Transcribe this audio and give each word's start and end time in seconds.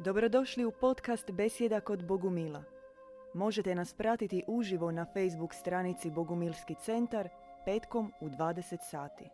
Dobrodošli 0.00 0.64
u 0.64 0.72
podcast 0.80 1.30
Besjeda 1.30 1.80
kod 1.80 2.06
Bogumila. 2.06 2.64
Možete 3.34 3.74
nas 3.74 3.94
pratiti 3.94 4.44
uživo 4.46 4.90
na 4.90 5.06
Facebook 5.14 5.54
stranici 5.54 6.10
Bogumilski 6.10 6.74
centar 6.84 7.28
petkom 7.64 8.12
u 8.20 8.28
20 8.28 8.76
sati. 8.90 9.24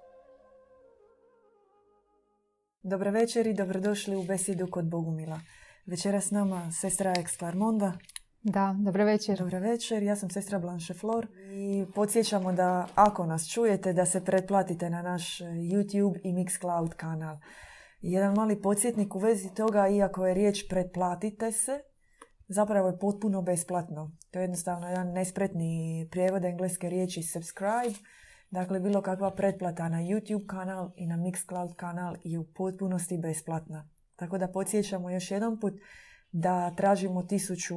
Dobro 2.82 3.11
večer 3.11 3.46
i 3.46 3.54
dobrodošli 3.54 4.17
u 4.17 4.22
Besjedu 4.22 4.67
kod 4.71 4.85
Bogumila. 4.85 5.40
Večera 5.87 6.21
s 6.21 6.31
nama 6.31 6.72
sestra 6.72 7.12
Ex 7.19 7.37
Klarmonda. 7.37 7.92
Da, 8.42 8.76
dobro 8.78 9.04
večer. 9.04 9.38
Dobro 9.38 9.58
večer, 9.58 10.03
ja 10.03 10.17
sam 10.17 10.31
sestra 10.31 10.58
Blanche 10.58 10.94
Flor 10.94 11.26
i 11.53 11.87
podsjećamo 11.94 12.53
da 12.53 12.88
ako 12.94 13.26
nas 13.26 13.53
čujete 13.53 13.92
da 13.92 14.06
se 14.06 14.24
pretplatite 14.24 14.90
na 14.90 15.03
naš 15.03 15.38
YouTube 15.40 16.19
i 16.23 16.33
Mixcloud 16.33 16.95
kanal. 16.96 17.37
Jedan 18.06 18.34
mali 18.34 18.62
podsjetnik 18.62 19.14
u 19.14 19.18
vezi 19.18 19.55
toga, 19.55 19.88
iako 19.88 20.26
je 20.26 20.34
riječ 20.34 20.68
pretplatite 20.68 21.52
se, 21.52 21.80
zapravo 22.48 22.88
je 22.88 22.98
potpuno 22.98 23.42
besplatno. 23.42 24.12
To 24.30 24.38
je 24.38 24.42
jednostavno 24.42 24.88
jedan 24.88 25.12
nespretni 25.12 26.09
prijevod 26.10 26.45
engleske 26.45 26.90
riječi 26.90 27.22
subscribe. 27.22 27.98
Dakle, 28.50 28.80
bilo 28.80 29.02
kakva 29.02 29.30
pretplata 29.30 29.88
na 29.88 29.98
YouTube 29.98 30.46
kanal 30.46 30.90
i 30.96 31.06
na 31.06 31.16
Mixcloud 31.16 31.74
kanal 31.74 32.16
je 32.24 32.38
u 32.38 32.45
potpunosti 32.45 33.18
besplatna. 33.18 33.88
Tako 34.16 34.38
da 34.38 34.48
podsjećamo 34.48 35.10
još 35.10 35.30
jedan 35.30 35.60
put 35.60 35.74
da 36.32 36.74
tražimo 36.74 37.23
tisuću 37.23 37.76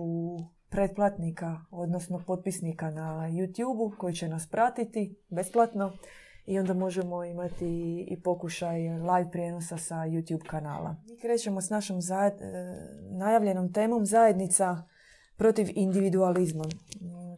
pretplatnika, 0.69 1.59
odnosno 1.71 2.23
potpisnika 2.27 2.91
na 2.91 3.29
YouTube 3.31 3.97
koji 3.97 4.13
će 4.13 4.29
nas 4.29 4.47
pratiti 4.47 5.15
besplatno 5.29 5.93
i 6.47 6.59
onda 6.59 6.73
možemo 6.73 7.23
imati 7.23 7.99
i 8.09 8.21
pokušaj 8.21 8.79
live 8.79 9.31
prijenosa 9.31 9.77
sa 9.77 9.95
YouTube 9.95 10.47
kanala. 10.47 10.95
Mi 11.09 11.17
krećemo 11.17 11.61
s 11.61 11.69
našom 11.69 12.01
zajed... 12.01 12.33
najavljenom 13.11 13.73
temom 13.73 14.05
zajednica 14.05 14.83
protiv 15.35 15.67
individualizma. 15.75 16.63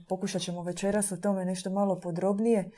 Pokušat 0.08 0.42
ćemo 0.42 0.64
večeras 0.64 1.12
o 1.12 1.18
tome 1.18 1.46
nešto 1.46 1.70
malo 1.70 2.00
podrobnije. 2.00 2.72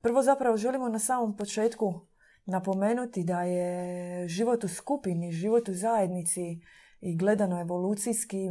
Prvo 0.00 0.22
zapravo 0.22 0.56
želimo 0.56 0.88
na 0.88 0.98
samom 0.98 1.36
početku 1.36 2.00
napomenuti 2.44 3.24
da 3.24 3.42
je 3.42 4.28
život 4.28 4.64
u 4.64 4.68
skupini, 4.68 5.32
život 5.32 5.68
u 5.68 5.74
zajednici 5.74 6.60
i 7.00 7.16
gledano 7.16 7.60
evolucijski 7.60 8.50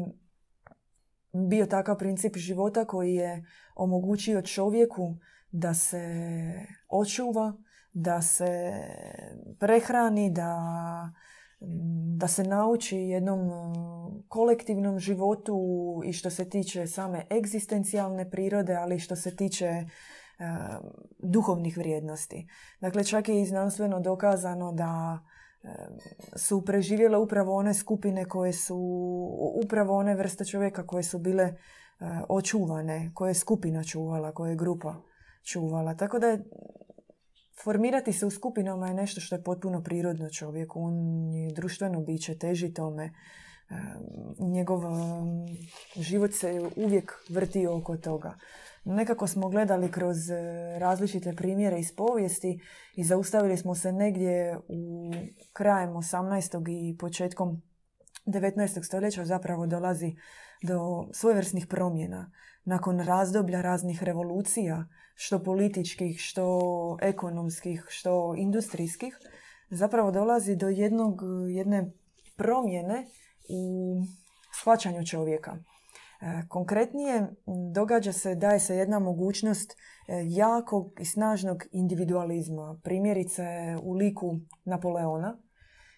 bio 1.49 1.65
takav 1.65 1.97
princip 1.97 2.37
života 2.37 2.85
koji 2.85 3.13
je 3.13 3.45
omogućio 3.75 4.41
čovjeku 4.41 5.15
da 5.53 5.73
se 5.73 6.05
očuva, 6.89 7.53
da 7.93 8.21
se 8.21 8.73
prehrani, 9.59 10.31
da, 10.31 10.59
da 12.17 12.27
se 12.27 12.43
nauči 12.43 12.97
jednom 12.97 13.39
kolektivnom 14.27 14.99
životu 14.99 15.57
i 16.05 16.13
što 16.13 16.29
se 16.29 16.49
tiče 16.49 16.87
same 16.87 17.25
egzistencijalne 17.31 18.29
prirode, 18.29 18.75
ali 18.75 18.99
što 18.99 19.15
se 19.15 19.35
tiče 19.35 19.85
duhovnih 21.19 21.77
vrijednosti. 21.77 22.47
Dakle, 22.81 23.03
čak 23.03 23.29
je 23.29 23.41
i 23.41 23.45
znanstveno 23.45 23.99
dokazano 23.99 24.71
da 24.71 25.19
su 26.35 26.65
preživjele 26.65 27.17
upravo 27.17 27.55
one 27.55 27.73
skupine 27.73 28.25
koje 28.25 28.53
su, 28.53 28.77
upravo 29.65 29.97
one 29.97 30.15
vrste 30.15 30.45
čovjeka 30.45 30.87
koje 30.87 31.03
su 31.03 31.19
bile 31.19 31.53
očuvane, 32.29 33.11
koje 33.13 33.29
je 33.29 33.33
skupina 33.33 33.83
čuvala, 33.83 34.31
koje 34.31 34.49
je 34.49 34.55
grupa 34.55 35.12
čuvala. 35.43 35.95
Tako 35.95 36.19
da 36.19 36.27
je, 36.27 36.43
formirati 37.63 38.13
se 38.13 38.25
u 38.25 38.31
skupinama 38.31 38.87
je 38.87 38.93
nešto 38.93 39.21
što 39.21 39.35
je 39.35 39.43
potpuno 39.43 39.83
prirodno 39.83 40.29
čovjeku. 40.29 40.81
On 40.81 40.93
je 41.33 41.51
društveno 41.51 42.01
biće, 42.01 42.37
teži 42.37 42.73
tome. 42.73 43.13
Njegov 44.39 44.81
život 45.95 46.33
se 46.33 46.69
uvijek 46.75 47.13
vrti 47.29 47.67
oko 47.67 47.97
toga. 47.97 48.37
Nekako 48.85 49.27
smo 49.27 49.49
gledali 49.49 49.91
kroz 49.91 50.29
e, 50.29 50.35
različite 50.79 51.33
primjere 51.35 51.79
iz 51.79 51.95
povijesti 51.95 52.59
i 52.95 53.03
zaustavili 53.03 53.57
smo 53.57 53.75
se 53.75 53.91
negdje 53.91 54.57
u 54.67 55.11
krajem 55.53 55.89
18. 55.89 56.91
i 56.91 56.97
početkom 56.97 57.61
19. 58.25 58.83
stoljeća 58.83 59.25
zapravo 59.25 59.67
dolazi 59.67 60.15
do 60.63 61.07
svojevrsnih 61.13 61.67
promjena. 61.67 62.31
Nakon 62.65 62.99
razdoblja 62.99 63.61
raznih 63.61 64.03
revolucija, 64.03 64.85
što 65.15 65.43
političkih, 65.43 66.19
što 66.19 66.97
ekonomskih, 67.01 67.85
što 67.89 68.35
industrijskih, 68.37 69.17
zapravo 69.69 70.11
dolazi 70.11 70.55
do 70.55 70.69
jednog, 70.69 71.21
jedne 71.49 71.91
promjene 72.35 73.07
u 73.49 73.95
shvaćanju 74.61 75.05
čovjeka. 75.05 75.57
E, 76.23 76.47
konkretnije, 76.47 77.27
događa 77.73 78.13
se, 78.13 78.35
daje 78.35 78.59
se 78.59 78.75
jedna 78.75 78.99
mogućnost 78.99 79.71
e, 79.71 79.75
jakog 80.27 80.91
i 80.99 81.05
snažnog 81.05 81.63
individualizma. 81.71 82.79
Primjerice 82.83 83.43
u 83.81 83.93
liku 83.93 84.35
Napoleona, 84.65 85.37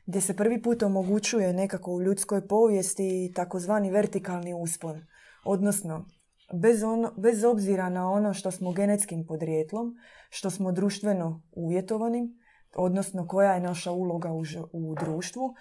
gdje 0.05 0.21
se 0.21 0.35
prvi 0.35 0.61
put 0.61 0.83
omogućuje 0.83 1.53
nekako 1.53 1.91
u 1.91 2.01
ljudskoj 2.01 2.47
povijesti 2.47 3.31
takozvani 3.35 3.91
vertikalni 3.91 4.53
uspon. 4.53 5.05
Odnosno, 5.45 6.05
bez, 6.53 6.83
ono, 6.83 7.11
bez 7.17 7.43
obzira 7.43 7.89
na 7.89 8.11
ono 8.11 8.33
što 8.33 8.51
smo 8.51 8.71
genetskim 8.71 9.25
podrijetlom, 9.25 9.95
što 10.29 10.49
smo 10.49 10.71
društveno 10.71 11.41
uvjetovani, 11.51 12.33
odnosno 12.75 13.27
koja 13.27 13.53
je 13.53 13.59
naša 13.59 13.91
uloga 13.91 14.31
u, 14.31 14.43
u 14.71 14.95
društvu, 14.95 15.55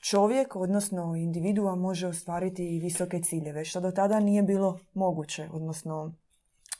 čovjek, 0.00 0.56
odnosno 0.56 1.14
individua, 1.16 1.74
može 1.74 2.06
ostvariti 2.06 2.76
i 2.76 2.80
visoke 2.80 3.20
ciljeve, 3.20 3.64
što 3.64 3.80
do 3.80 3.90
tada 3.90 4.20
nije 4.20 4.42
bilo 4.42 4.78
moguće. 4.94 5.48
Odnosno, 5.52 6.14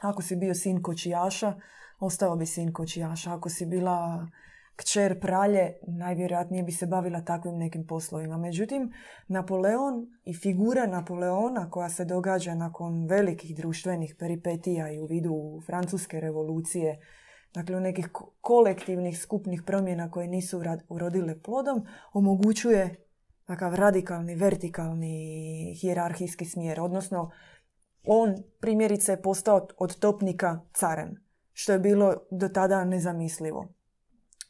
ako 0.01 0.23
si 0.23 0.37
bio 0.37 0.55
sin 0.55 0.83
kočijaša, 0.83 1.55
ostao 2.01 2.37
bi 2.37 2.47
sin 2.47 2.73
kočijaša. 2.73 3.35
Ako 3.35 3.49
si 3.49 3.67
bila 3.67 4.27
kćer 4.81 5.21
pralje, 5.21 5.73
najvjerojatnije 5.87 6.63
bi 6.63 6.73
se 6.73 6.87
bavila 6.87 7.21
takvim 7.21 7.57
nekim 7.57 7.87
poslovima. 7.87 8.39
Međutim, 8.39 8.93
Napoleon 9.29 10.07
i 10.25 10.35
figura 10.35 10.87
Napoleona 10.87 11.71
koja 11.71 11.89
se 11.89 12.05
događa 12.05 12.55
nakon 12.55 13.07
velikih 13.07 13.57
društvenih 13.57 14.15
peripetija 14.19 14.93
i 14.93 15.01
u 15.01 15.07
vidu 15.07 15.61
francuske 15.67 16.21
revolucije, 16.21 16.99
dakle 17.55 17.77
u 17.77 17.81
nekih 17.81 18.09
kolektivnih 18.41 19.19
skupnih 19.19 19.63
promjena 19.67 20.11
koje 20.11 20.29
nisu 20.29 20.63
urodile 20.89 21.43
plodom, 21.43 21.87
omogućuje 22.13 23.07
takav 23.45 23.75
radikalni, 23.75 24.35
vertikalni 24.35 25.75
hijerarhijski 25.81 26.45
smjer. 26.45 26.81
Odnosno, 26.81 27.31
on 28.05 28.35
primjerice 28.61 29.13
je 29.13 29.23
postao 29.23 29.67
od 29.79 29.99
topnika 29.99 30.61
carem, 30.75 31.15
što 31.53 31.73
je 31.73 31.79
bilo 31.79 32.15
do 32.31 32.49
tada 32.49 32.85
nezamislivo. 32.85 33.80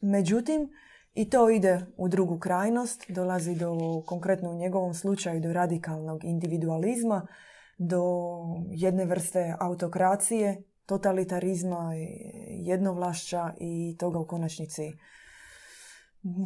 Međutim, 0.01 0.69
i 1.13 1.29
to 1.29 1.49
ide 1.49 1.85
u 1.97 2.07
drugu 2.07 2.39
krajnost, 2.39 3.05
dolazi 3.09 3.55
do, 3.55 3.77
konkretno 4.05 4.51
u 4.51 4.57
njegovom 4.57 4.93
slučaju, 4.93 5.41
do 5.41 5.53
radikalnog 5.53 6.23
individualizma, 6.23 7.27
do 7.77 8.03
jedne 8.69 9.05
vrste 9.05 9.55
autokracije, 9.59 10.63
totalitarizma, 10.85 11.91
jednovlašća 12.47 13.53
i 13.59 13.97
toga 13.99 14.19
u 14.19 14.27
konačnici 14.27 14.91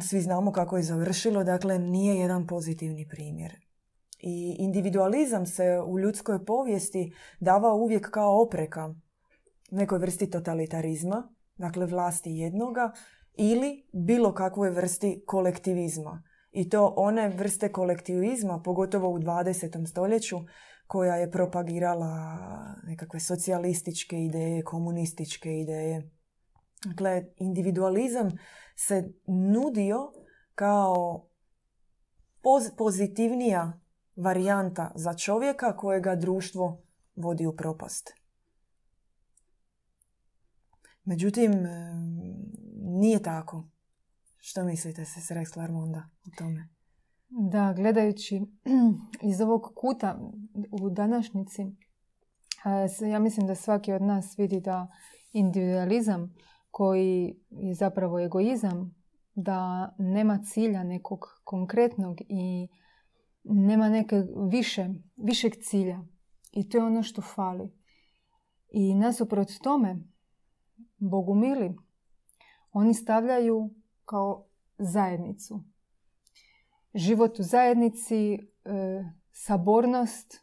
svi 0.08 0.20
znamo 0.20 0.52
kako 0.52 0.76
je 0.76 0.82
završilo, 0.82 1.44
dakle 1.44 1.78
nije 1.78 2.16
jedan 2.16 2.46
pozitivni 2.46 3.08
primjer. 3.08 3.52
I 4.20 4.56
individualizam 4.58 5.46
se 5.46 5.80
u 5.86 5.98
ljudskoj 5.98 6.44
povijesti 6.44 7.12
davao 7.40 7.76
uvijek 7.76 8.10
kao 8.10 8.42
opreka 8.42 8.94
nekoj 9.70 9.98
vrsti 9.98 10.30
totalitarizma, 10.30 11.28
dakle 11.56 11.86
vlasti 11.86 12.30
jednoga, 12.30 12.92
ili 13.36 13.88
bilo 13.92 14.34
kakvoj 14.34 14.70
vrsti 14.70 15.22
kolektivizma. 15.26 16.22
I 16.52 16.68
to 16.68 16.94
one 16.96 17.28
vrste 17.28 17.72
kolektivizma, 17.72 18.62
pogotovo 18.64 19.10
u 19.10 19.18
20. 19.18 19.86
stoljeću, 19.86 20.36
koja 20.86 21.16
je 21.16 21.30
propagirala 21.30 22.38
nekakve 22.84 23.20
socijalističke 23.20 24.24
ideje, 24.24 24.64
komunističke 24.64 25.60
ideje. 25.60 26.10
Dakle, 26.84 27.24
individualizam 27.36 28.30
se 28.76 29.12
nudio 29.26 30.12
kao 30.54 31.26
pozitivnija 32.76 33.80
varijanta 34.16 34.92
za 34.94 35.14
čovjeka 35.14 35.76
kojega 35.76 36.16
društvo 36.16 36.82
vodi 37.16 37.46
u 37.46 37.56
propast. 37.56 38.12
Međutim, 41.04 41.52
nije 42.96 43.22
tako. 43.22 43.64
Što 44.38 44.64
mislite 44.64 45.04
se 45.04 45.20
s 45.20 45.30
Rex 45.30 45.58
Larmonda 45.58 46.08
o 46.26 46.30
tome? 46.38 46.68
Da, 47.28 47.72
gledajući 47.76 48.42
iz 49.30 49.40
ovog 49.40 49.72
kuta 49.76 50.18
u 50.82 50.90
današnjici, 50.90 51.66
ja 53.10 53.18
mislim 53.18 53.46
da 53.46 53.54
svaki 53.54 53.92
od 53.92 54.02
nas 54.02 54.38
vidi 54.38 54.60
da 54.60 54.88
individualizam 55.32 56.34
koji 56.70 57.36
je 57.50 57.74
zapravo 57.74 58.20
egoizam 58.20 58.94
da 59.34 59.90
nema 59.98 60.38
cilja 60.38 60.84
nekog 60.84 61.20
konkretnog 61.44 62.16
i 62.28 62.68
nema 63.44 63.88
neke 63.88 64.22
više, 64.50 64.88
višeg 65.16 65.52
cilja. 65.62 66.00
I 66.52 66.68
to 66.68 66.78
je 66.78 66.84
ono 66.84 67.02
što 67.02 67.22
fali. 67.22 67.72
I 68.68 68.94
nasuprot 68.94 69.48
tome, 69.62 69.96
bogumili, 70.98 71.76
oni 72.78 72.94
stavljaju 72.94 73.70
kao 74.04 74.46
zajednicu. 74.78 75.64
Život 76.94 77.38
u 77.38 77.42
zajednici, 77.42 78.34
e, 78.34 78.38
sabornost, 79.32 80.40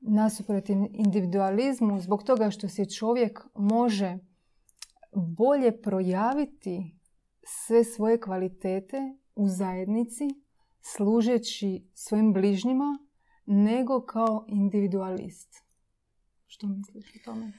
nasuprot 0.00 0.68
individualizmu, 0.90 2.00
zbog 2.00 2.22
toga 2.22 2.50
što 2.50 2.68
se 2.68 2.84
čovjek 2.84 3.40
može 3.54 4.18
bolje 5.12 5.82
projaviti 5.82 6.98
sve 7.42 7.84
svoje 7.84 8.20
kvalitete 8.20 8.96
u 9.34 9.48
zajednici, 9.48 10.28
služeći 10.80 11.90
svojim 11.94 12.32
bližnjima, 12.32 12.98
nego 13.46 14.00
kao 14.00 14.44
individualist. 14.48 15.54
Što 16.46 16.66
misliš 16.66 17.14
o 17.16 17.18
tome? 17.24 17.52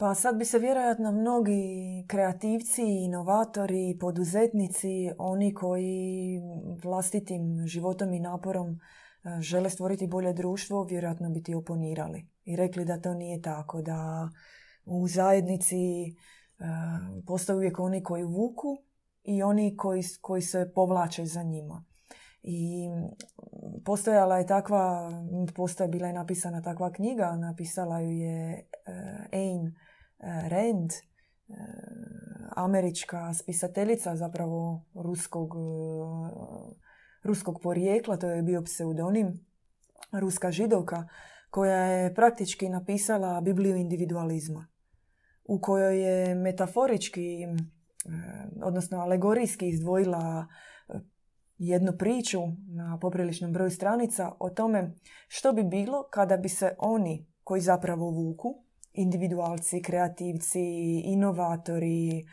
Pa 0.00 0.14
sad 0.14 0.36
bi 0.36 0.44
se 0.44 0.58
vjerojatno 0.58 1.12
mnogi 1.12 1.62
kreativci, 2.06 2.82
inovatori, 2.82 3.96
poduzetnici, 4.00 5.10
oni 5.18 5.54
koji 5.54 6.40
vlastitim 6.82 7.66
životom 7.66 8.14
i 8.14 8.20
naporom 8.20 8.70
e, 8.70 8.78
žele 9.40 9.70
stvoriti 9.70 10.06
bolje 10.06 10.32
društvo, 10.32 10.84
vjerojatno 10.84 11.30
bi 11.30 11.42
ti 11.42 11.54
oponirali 11.54 12.26
i 12.44 12.56
rekli 12.56 12.84
da 12.84 13.00
to 13.00 13.14
nije 13.14 13.42
tako, 13.42 13.82
da 13.82 14.28
u 14.84 15.08
zajednici 15.08 15.76
e, 15.76 16.12
postoje 17.26 17.56
uvijek 17.56 17.78
oni 17.78 18.02
koji 18.02 18.24
vuku 18.24 18.82
i 19.24 19.42
oni 19.42 19.76
koji, 19.76 20.02
koji 20.20 20.42
se 20.42 20.72
povlače 20.74 21.24
za 21.24 21.42
njima. 21.42 21.84
I 22.42 22.88
postojala 23.84 24.38
je 24.38 24.46
takva, 24.46 25.10
postoje 25.54 25.88
bila 25.88 26.06
je 26.06 26.12
napisana 26.12 26.62
takva 26.62 26.92
knjiga, 26.92 27.36
napisala 27.36 28.00
ju 28.00 28.10
je 28.10 28.68
uh, 28.88 28.94
Ayn 29.32 29.72
Rand, 30.48 30.90
uh, 31.48 31.56
američka 32.56 33.34
spisateljica 33.34 34.16
zapravo 34.16 34.84
ruskog, 34.94 35.54
ruskog 37.22 37.60
porijekla, 37.62 38.16
to 38.16 38.30
je 38.30 38.42
bio 38.42 38.62
pseudonim, 38.62 39.46
ruska 40.12 40.50
židovka, 40.50 41.08
koja 41.50 41.84
je 41.84 42.14
praktički 42.14 42.68
napisala 42.68 43.40
Bibliju 43.40 43.76
individualizma, 43.76 44.66
u 45.44 45.60
kojoj 45.60 46.02
je 46.02 46.34
metaforički, 46.34 47.46
odnosno 48.62 48.98
alegorijski 48.98 49.68
izdvojila 49.68 50.46
jednu 51.60 51.92
priču 51.98 52.40
na 52.68 52.98
popriličnom 53.00 53.52
broju 53.52 53.70
stranica 53.70 54.32
o 54.38 54.50
tome 54.50 54.94
što 55.28 55.52
bi 55.52 55.62
bilo 55.62 56.02
kada 56.10 56.36
bi 56.36 56.48
se 56.48 56.74
oni 56.78 57.26
koji 57.44 57.60
zapravo 57.60 58.10
vuku, 58.10 58.54
individualci, 58.92 59.82
kreativci, 59.82 60.60
inovatori, 61.04 62.24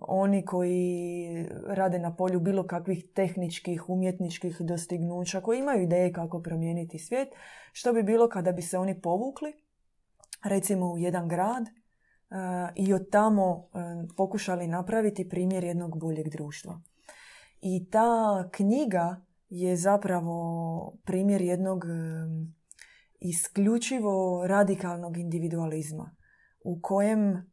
oni 0.00 0.44
koji 0.44 1.46
rade 1.66 1.98
na 1.98 2.16
polju 2.16 2.40
bilo 2.40 2.66
kakvih 2.66 3.04
tehničkih, 3.14 3.88
umjetničkih 3.88 4.56
dostignuća, 4.60 5.40
koji 5.40 5.58
imaju 5.58 5.82
ideje 5.82 6.12
kako 6.12 6.42
promijeniti 6.42 6.98
svijet, 6.98 7.28
što 7.72 7.92
bi 7.92 8.02
bilo 8.02 8.28
kada 8.28 8.52
bi 8.52 8.62
se 8.62 8.78
oni 8.78 9.00
povukli, 9.00 9.52
recimo 10.44 10.92
u 10.92 10.98
jedan 10.98 11.28
grad, 11.28 11.64
i 12.74 12.94
od 12.94 13.10
tamo 13.10 13.68
pokušali 14.16 14.66
napraviti 14.66 15.28
primjer 15.28 15.64
jednog 15.64 15.98
boljeg 15.98 16.28
društva. 16.28 16.80
I 17.62 17.90
ta 17.90 18.48
knjiga 18.52 19.24
je 19.48 19.76
zapravo 19.76 20.98
primjer 21.04 21.42
jednog 21.42 21.84
isključivo 23.20 24.46
radikalnog 24.46 25.16
individualizma 25.16 26.16
u 26.64 26.80
kojem 26.82 27.52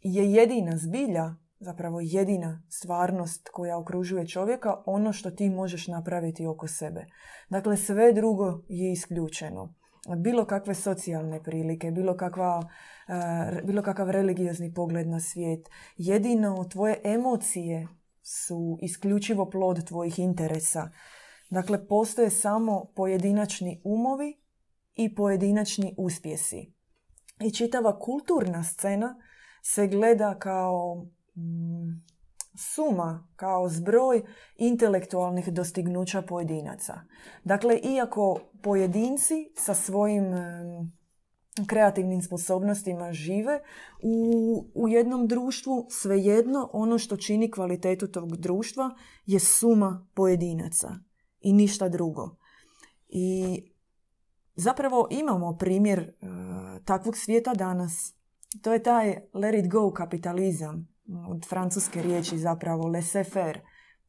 je 0.00 0.32
jedina 0.32 0.76
zbilja, 0.76 1.34
zapravo 1.58 2.00
jedina 2.00 2.62
stvarnost 2.68 3.48
koja 3.52 3.78
okružuje 3.78 4.26
čovjeka 4.26 4.82
ono 4.86 5.12
što 5.12 5.30
ti 5.30 5.50
možeš 5.50 5.86
napraviti 5.86 6.46
oko 6.46 6.68
sebe. 6.68 7.06
Dakle, 7.48 7.76
sve 7.76 8.12
drugo 8.12 8.62
je 8.68 8.92
isključeno. 8.92 9.74
Bilo 10.16 10.44
kakve 10.44 10.74
socijalne 10.74 11.42
prilike, 11.42 11.90
bilo, 11.90 12.16
kakva, 12.16 12.62
eh, 13.08 13.62
bilo 13.64 13.82
kakav 13.82 14.10
religiozni 14.10 14.74
pogled 14.74 15.08
na 15.08 15.20
svijet. 15.20 15.68
Jedino 15.96 16.64
tvoje 16.64 17.00
emocije 17.04 17.88
su 18.22 18.78
isključivo 18.82 19.50
plod 19.50 19.86
tvojih 19.86 20.18
interesa. 20.18 20.90
Dakle, 21.50 21.86
postoje 21.86 22.30
samo 22.30 22.84
pojedinačni 22.96 23.80
umovi 23.84 24.40
i 24.94 25.14
pojedinačni 25.14 25.94
uspjesi. 25.98 26.72
I 27.40 27.50
čitava 27.50 27.98
kulturna 27.98 28.64
scena 28.64 29.16
se 29.62 29.86
gleda 29.86 30.38
kao 30.38 31.06
mm, 31.36 32.02
suma, 32.58 33.28
kao 33.36 33.68
zbroj 33.68 34.22
intelektualnih 34.56 35.48
dostignuća 35.48 36.22
pojedinaca. 36.22 37.00
Dakle, 37.44 37.78
iako 37.78 38.40
pojedinci 38.62 39.52
sa 39.56 39.74
svojim 39.74 40.24
kreativnim 41.66 42.22
sposobnostima 42.22 43.12
žive 43.12 43.60
u, 44.02 44.70
u 44.74 44.88
jednom 44.88 45.26
društvu, 45.26 45.86
svejedno 45.90 46.70
ono 46.72 46.98
što 46.98 47.16
čini 47.16 47.50
kvalitetu 47.50 48.08
tog 48.08 48.36
društva 48.36 48.90
je 49.26 49.40
suma 49.40 50.06
pojedinaca 50.14 50.88
i 51.40 51.52
ništa 51.52 51.88
drugo. 51.88 52.36
I 53.08 53.56
zapravo 54.54 55.08
imamo 55.10 55.56
primjer 55.56 56.00
uh, 56.00 56.84
takvog 56.84 57.16
svijeta 57.16 57.54
danas. 57.54 58.14
To 58.62 58.72
je 58.72 58.82
taj 58.82 59.16
let 59.34 59.64
it 59.64 59.70
go 59.70 59.92
kapitalizam 59.92 60.88
od 61.28 61.48
francuske 61.48 62.02
riječi 62.02 62.38
zapravo 62.38 62.88
laissez-faire. 62.88 63.58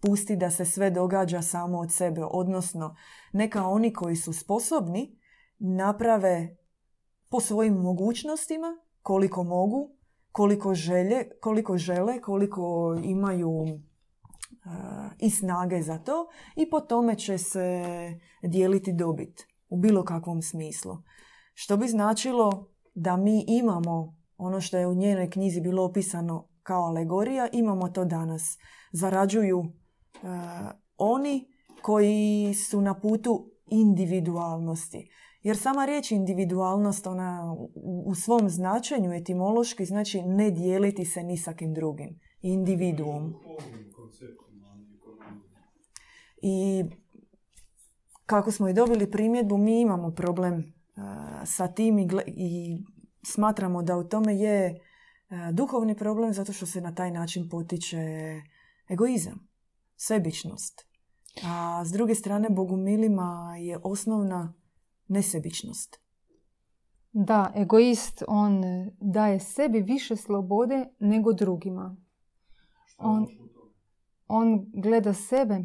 Pusti 0.02 0.36
da 0.36 0.52
se 0.52 0.66
sve 0.66 0.92
događa 0.92 1.42
samo 1.42 1.80
od 1.80 1.94
sebe, 1.94 2.22
odnosno 2.24 2.96
neka 3.34 3.66
oni 3.66 3.94
koji 3.94 4.16
su 4.16 4.34
sposobni 4.34 5.20
naprave 5.60 6.61
po 7.32 7.40
svojim 7.40 7.74
mogućnostima, 7.74 8.68
koliko 9.02 9.44
mogu, 9.44 9.96
koliko, 10.32 10.74
želje, 10.74 11.30
koliko 11.42 11.78
žele, 11.78 12.22
koliko 12.22 12.96
imaju 13.04 13.66
i 15.20 15.30
snage 15.30 15.82
za 15.82 15.98
to 15.98 16.28
i 16.56 16.70
po 16.70 16.80
tome 16.80 17.16
će 17.16 17.38
se 17.38 17.84
dijeliti 18.44 18.94
dobit 18.94 19.48
u 19.70 19.78
bilo 19.78 20.04
kakvom 20.04 20.42
smislu. 20.42 20.98
Što 21.54 21.78
bi 21.78 21.88
značilo 21.88 22.72
da 22.94 23.18
mi 23.18 23.46
imamo 23.48 24.16
ono 24.38 24.62
što 24.62 24.78
je 24.78 24.88
u 24.88 24.96
njenoj 24.96 25.30
knjizi 25.30 25.62
bilo 25.62 25.86
opisano 25.86 26.48
kao 26.64 26.84
alegorija, 26.84 27.48
imamo 27.52 27.90
to 27.90 28.06
danas. 28.06 28.58
Zarađuju 28.92 29.64
oni 30.98 31.48
koji 31.82 32.54
su 32.54 32.82
na 32.82 33.00
putu 33.00 33.52
individualnosti. 33.66 35.10
Jer 35.44 35.58
sama 35.58 35.86
riječ 35.86 36.12
individualnost, 36.12 37.08
ona 37.08 37.56
u 38.06 38.16
svom 38.16 38.50
značenju 38.50 39.14
etimološki 39.14 39.86
znači 39.86 40.22
ne 40.22 40.52
dijeliti 40.52 41.06
se 41.06 41.24
ni 41.24 41.38
sa 41.38 41.54
kim 41.54 41.74
drugim. 41.74 42.20
Individuum. 42.42 43.36
I 46.42 46.84
kako 48.26 48.52
smo 48.52 48.70
i 48.70 48.74
dobili 48.74 49.12
primjedbu, 49.12 49.58
mi 49.58 49.82
imamo 49.82 50.12
problem 50.12 50.74
sa 51.46 51.68
tim 51.68 52.00
i, 52.00 52.08
i 52.28 52.78
smatramo 53.26 53.84
da 53.84 53.98
u 53.98 54.04
tome 54.04 54.36
je 54.36 54.80
duhovni 55.52 55.98
problem 55.98 56.34
zato 56.34 56.54
što 56.54 56.66
se 56.66 56.82
na 56.82 56.96
taj 56.96 57.12
način 57.12 57.50
potiče 57.50 57.98
egoizam, 58.90 59.48
sebičnost. 59.96 60.88
A 61.44 61.86
s 61.86 61.92
druge 61.92 62.16
strane, 62.16 62.50
bogumilima 62.50 63.56
je 63.60 63.80
osnovna 63.84 64.54
nesebičnost. 65.12 66.00
Da, 67.12 67.52
egoist, 67.56 68.24
on 68.28 68.62
daje 69.00 69.40
sebi 69.40 69.82
više 69.82 70.16
slobode 70.16 70.86
nego 71.00 71.34
drugima. 71.34 71.96
On, 72.98 73.28
on 74.28 74.66
gleda 74.74 75.14
sebe. 75.14 75.64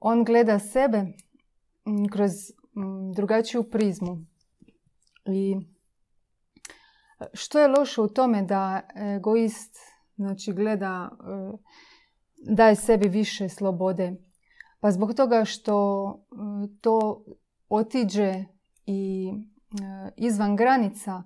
On 0.00 0.24
gleda 0.24 0.58
sebe 0.58 1.06
kroz 2.12 2.32
drugačiju 3.14 3.70
prizmu. 3.70 4.26
I 5.26 5.56
što 7.32 7.60
je 7.60 7.68
loše 7.68 8.00
u 8.00 8.08
tome 8.08 8.42
da 8.42 8.80
egoist 9.16 9.76
znači, 10.16 10.52
gleda, 10.52 11.10
e, 11.12 11.56
daje 12.54 12.76
sebi 12.76 13.08
više 13.08 13.48
slobode 13.48 14.12
pa 14.82 14.90
zbog 14.90 15.14
toga 15.14 15.44
što 15.44 16.08
e, 16.12 16.36
to 16.80 17.24
otiđe 17.68 18.44
i 18.86 19.32
e, 19.32 20.10
izvan 20.16 20.56
granica 20.56 21.22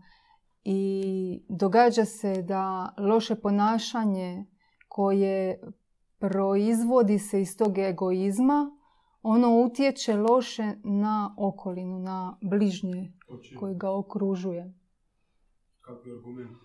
i 0.64 1.44
događa 1.48 2.04
se 2.04 2.42
da 2.42 2.94
loše 2.98 3.34
ponašanje 3.34 4.46
koje 4.88 5.60
proizvodi 6.18 7.18
se 7.18 7.40
iz 7.40 7.56
tog 7.56 7.78
egoizma, 7.78 8.70
ono 9.22 9.64
utječe 9.64 10.16
loše 10.16 10.72
na 10.84 11.34
okolinu, 11.38 11.98
na 11.98 12.38
bližnje 12.42 13.12
koji 13.58 13.74
ga 13.74 13.90
okružuje. 13.90 14.74
Kakvi 15.80 16.12
argument? 16.12 16.58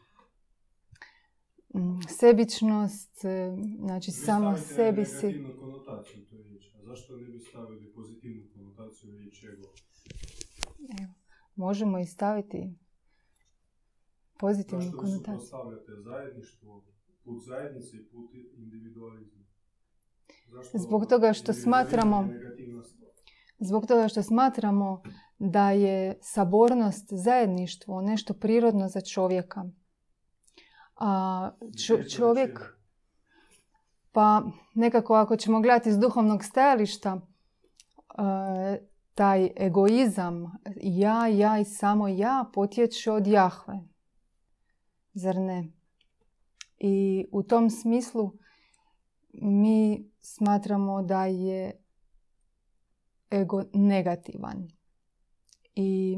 Mm, 1.74 2.02
sebičnost, 2.08 3.26
e, 3.26 3.58
znači 3.80 4.12
samo 4.12 4.58
sebi 4.58 5.06
si... 5.06 5.22
to 5.22 6.04
riječi. 6.04 6.51
Zašto 6.84 7.18
ne 7.18 7.30
bi 7.30 7.40
stavili 7.40 7.94
pozitivnu 7.94 8.44
konotaciju 8.54 9.12
riječi 9.12 9.48
ego? 9.48 9.68
Evo, 11.02 11.14
možemo 11.56 12.00
i 12.00 12.06
staviti 12.06 12.76
pozitivnu 14.40 14.92
konotaciju. 14.98 15.34
Zašto 15.34 15.46
suprostavljate 15.46 15.92
zajedništvo, 16.02 16.86
put 17.24 17.44
zajednice 17.46 17.98
i 17.98 18.06
put 18.06 18.30
individualizma? 18.58 19.44
Zašto 20.52 20.78
zbog 20.78 21.06
toga 21.06 21.34
što 21.34 21.54
smatramo 21.54 22.30
zbog 23.62 23.88
toga 23.88 24.08
što 24.08 24.24
smatramo 24.24 25.02
da 25.40 25.72
je 25.72 26.18
sabornost 26.22 27.08
zajedništvo 27.12 28.02
nešto 28.02 28.34
prirodno 28.34 28.88
za 28.88 29.02
čovjeka. 29.02 29.66
A 30.96 31.52
čovjek, 32.16 32.60
pa 34.12 34.44
nekako 34.74 35.14
ako 35.14 35.36
ćemo 35.36 35.62
gledati 35.62 35.90
iz 35.90 35.98
duhovnog 35.98 36.44
stajališta, 36.44 37.20
e, 37.20 38.92
taj 39.14 39.50
egoizam, 39.56 40.52
ja, 40.82 41.28
ja 41.28 41.60
i 41.60 41.66
samo 41.66 42.08
ja, 42.08 42.46
potječe 42.54 43.12
od 43.12 43.28
Jahve. 43.28 43.80
Zar 45.14 45.36
ne? 45.36 45.68
I 46.80 47.26
u 47.32 47.44
tom 47.44 47.70
smislu 47.70 48.32
mi 49.34 50.10
smatramo 50.22 51.02
da 51.02 51.26
je 51.26 51.82
ego 53.32 53.64
negativan. 53.74 54.68
I 55.76 56.18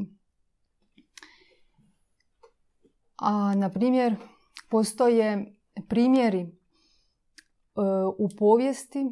a 3.17 3.55
na 3.55 3.69
primjer 3.69 4.15
postoje 4.69 5.55
primjeri 5.89 6.62
u 8.17 8.29
povijesti 8.37 9.05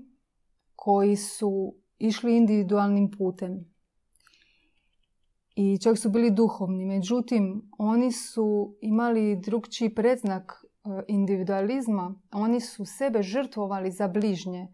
koji 0.75 1.15
su 1.15 1.75
išli 1.99 2.37
individualnim 2.37 3.11
putem 3.17 3.71
i 5.55 5.77
čak 5.77 5.97
su 5.97 6.09
bili 6.09 6.31
duhovni. 6.31 6.85
Međutim, 6.85 7.69
oni 7.77 8.11
su 8.11 8.77
imali 8.81 9.35
drugčiji 9.35 9.95
predznak 9.95 10.51
e, 10.51 10.89
individualizma. 11.07 12.15
Oni 12.31 12.59
su 12.59 12.85
sebe 12.85 13.23
žrtvovali 13.23 13.91
za 13.91 14.07
bližnje 14.07 14.67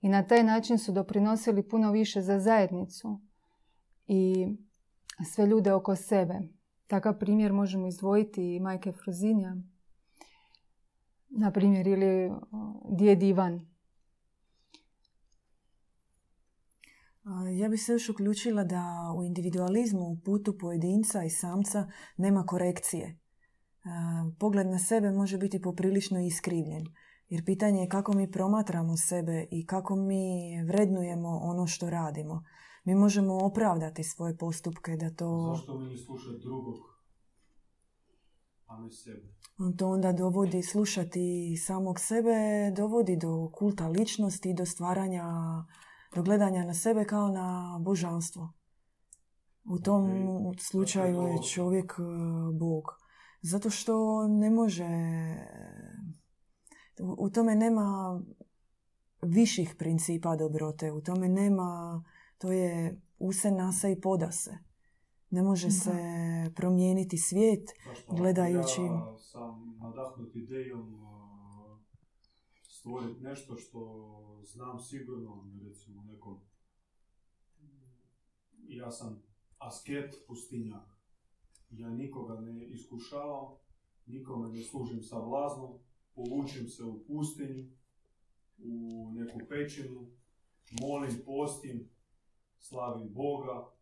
i 0.00 0.08
na 0.08 0.26
taj 0.26 0.42
način 0.42 0.78
su 0.78 0.92
doprinosili 0.92 1.68
puno 1.68 1.92
više 1.92 2.20
za 2.20 2.38
zajednicu 2.38 3.20
i 4.06 4.46
sve 5.34 5.46
ljude 5.46 5.72
oko 5.72 5.96
sebe. 5.96 6.34
Takav 6.86 7.18
primjer 7.18 7.52
možemo 7.52 7.86
izdvojiti 7.86 8.54
i 8.54 8.60
majke 8.60 8.92
Fruzinja, 8.92 9.56
na 11.38 11.50
primjer, 11.50 11.86
ili 11.86 12.30
djed 12.98 13.22
Ivan. 13.22 13.66
Ja 17.58 17.68
bih 17.68 17.82
se 17.82 17.92
još 17.92 18.08
uključila 18.08 18.64
da 18.64 19.14
u 19.18 19.24
individualizmu, 19.24 20.00
u 20.00 20.18
putu 20.24 20.58
pojedinca 20.58 21.24
i 21.24 21.30
samca 21.30 21.88
nema 22.16 22.46
korekcije. 22.46 23.18
Pogled 24.38 24.66
na 24.66 24.78
sebe 24.78 25.10
može 25.10 25.38
biti 25.38 25.62
poprilično 25.62 26.20
iskrivljen. 26.20 26.84
Jer 27.28 27.44
pitanje 27.44 27.80
je 27.80 27.88
kako 27.88 28.12
mi 28.12 28.30
promatramo 28.30 28.96
sebe 28.96 29.46
i 29.50 29.66
kako 29.66 29.96
mi 29.96 30.62
vrednujemo 30.66 31.28
ono 31.28 31.66
što 31.66 31.90
radimo. 31.90 32.42
Mi 32.84 32.94
možemo 32.94 33.38
opravdati 33.42 34.04
svoje 34.04 34.36
postupke 34.36 34.96
da 34.96 35.10
to... 35.10 35.54
Zašto 35.56 35.78
mi 35.78 35.86
ne 35.86 35.96
slušati 35.96 36.38
drugog? 36.42 36.93
To 39.78 39.88
onda 39.88 40.12
dovodi 40.12 40.62
slušati 40.62 41.56
samog 41.66 42.00
sebe, 42.00 42.70
dovodi 42.76 43.16
do 43.16 43.50
kulta 43.52 43.88
ličnosti 43.88 44.50
i 44.50 44.54
do 44.54 44.66
stvaranja, 44.66 45.24
do 46.14 46.22
gledanja 46.22 46.64
na 46.64 46.74
sebe 46.74 47.04
kao 47.04 47.28
na 47.28 47.78
božanstvo. 47.80 48.52
U 49.64 49.78
tom 49.78 50.08
slučaju 50.58 51.22
je 51.22 51.42
čovjek 51.42 51.92
e, 51.92 52.02
Bog. 52.58 52.84
Zato 53.42 53.70
što 53.70 54.26
ne 54.28 54.50
može 54.50 54.88
u 57.00 57.30
tome 57.30 57.54
nema 57.54 58.20
viših 59.22 59.74
principa 59.78 60.36
dobrote, 60.36 60.92
u 60.92 61.00
tome 61.00 61.28
nema, 61.28 62.02
to 62.38 62.52
je 62.52 63.00
use 63.18 63.50
nasa 63.50 63.88
i 63.88 64.00
podase. 64.00 64.58
Ne 65.34 65.42
može 65.42 65.70
se 65.70 65.92
promijeniti 66.56 67.18
svijet 67.18 67.70
gledajući... 68.08 68.80
Ja 68.80 69.18
sam 69.18 69.76
nadahnut 69.78 70.36
idejom 70.36 70.94
stvoriti 72.68 73.22
nešto 73.22 73.56
što 73.56 73.80
znam 74.44 74.78
sigurno, 74.78 75.50
recimo 75.68 76.02
nekom... 76.02 76.40
Ja 78.68 78.90
sam 78.90 79.22
asket 79.58 80.14
pustinjak. 80.28 80.88
Ja 81.70 81.90
nikoga 81.90 82.40
ne 82.40 82.66
iskušavam, 82.66 83.56
nikome 84.06 84.48
ne 84.48 84.62
služim 84.62 85.02
sa 85.02 85.18
vlaznom, 85.18 85.78
povučem 86.14 86.68
se 86.68 86.84
u 86.84 87.04
pustinju, 87.06 87.70
u 88.58 89.10
neku 89.12 89.38
pećinu, 89.48 90.06
molim, 90.80 91.22
postim, 91.26 91.88
slavim 92.58 93.14
Boga, 93.14 93.73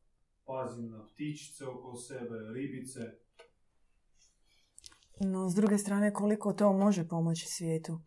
pazim 0.46 0.90
na 0.90 1.06
ptičice 1.06 1.66
oko 1.66 1.96
sebe, 1.96 2.38
ribice. 2.54 3.00
No, 5.20 5.50
s 5.50 5.54
druge 5.54 5.78
strane, 5.78 6.12
koliko 6.12 6.52
to 6.52 6.72
može 6.72 7.08
pomoći 7.08 7.46
svijetu? 7.48 7.98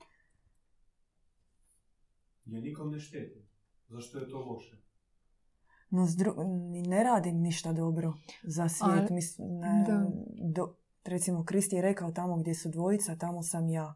Ja 2.46 2.62
nikom 2.62 2.92
ne 2.92 3.00
štetim. 3.00 3.48
Zašto 3.90 4.20
je 4.20 4.30
to 4.30 4.40
loše? 4.40 4.78
No, 5.90 6.08
ne 6.88 7.04
radim 7.04 7.42
ništa 7.42 7.74
dobro 7.74 8.14
za 8.44 8.70
svijet. 8.70 9.10
do, 10.56 10.76
recimo, 11.04 11.46
Kristi 11.46 11.76
je 11.76 11.82
rekao 11.82 12.12
tamo 12.12 12.38
gdje 12.38 12.56
su 12.56 12.70
dvojica, 12.70 13.16
tamo 13.16 13.44
sam 13.44 13.70
ja. 13.70 13.94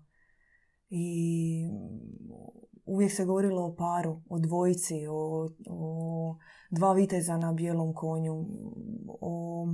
I 0.89 1.69
uvijek 2.89 3.11
se 3.11 3.25
govorilo 3.25 3.65
o 3.65 3.75
paru, 3.75 4.21
o 4.29 4.39
dvojici, 4.39 5.07
o, 5.07 5.49
o 5.69 6.37
dva 6.71 6.93
viteza 6.93 7.37
na 7.37 7.53
bijelom 7.53 7.93
konju, 7.93 8.45
o 9.21 9.67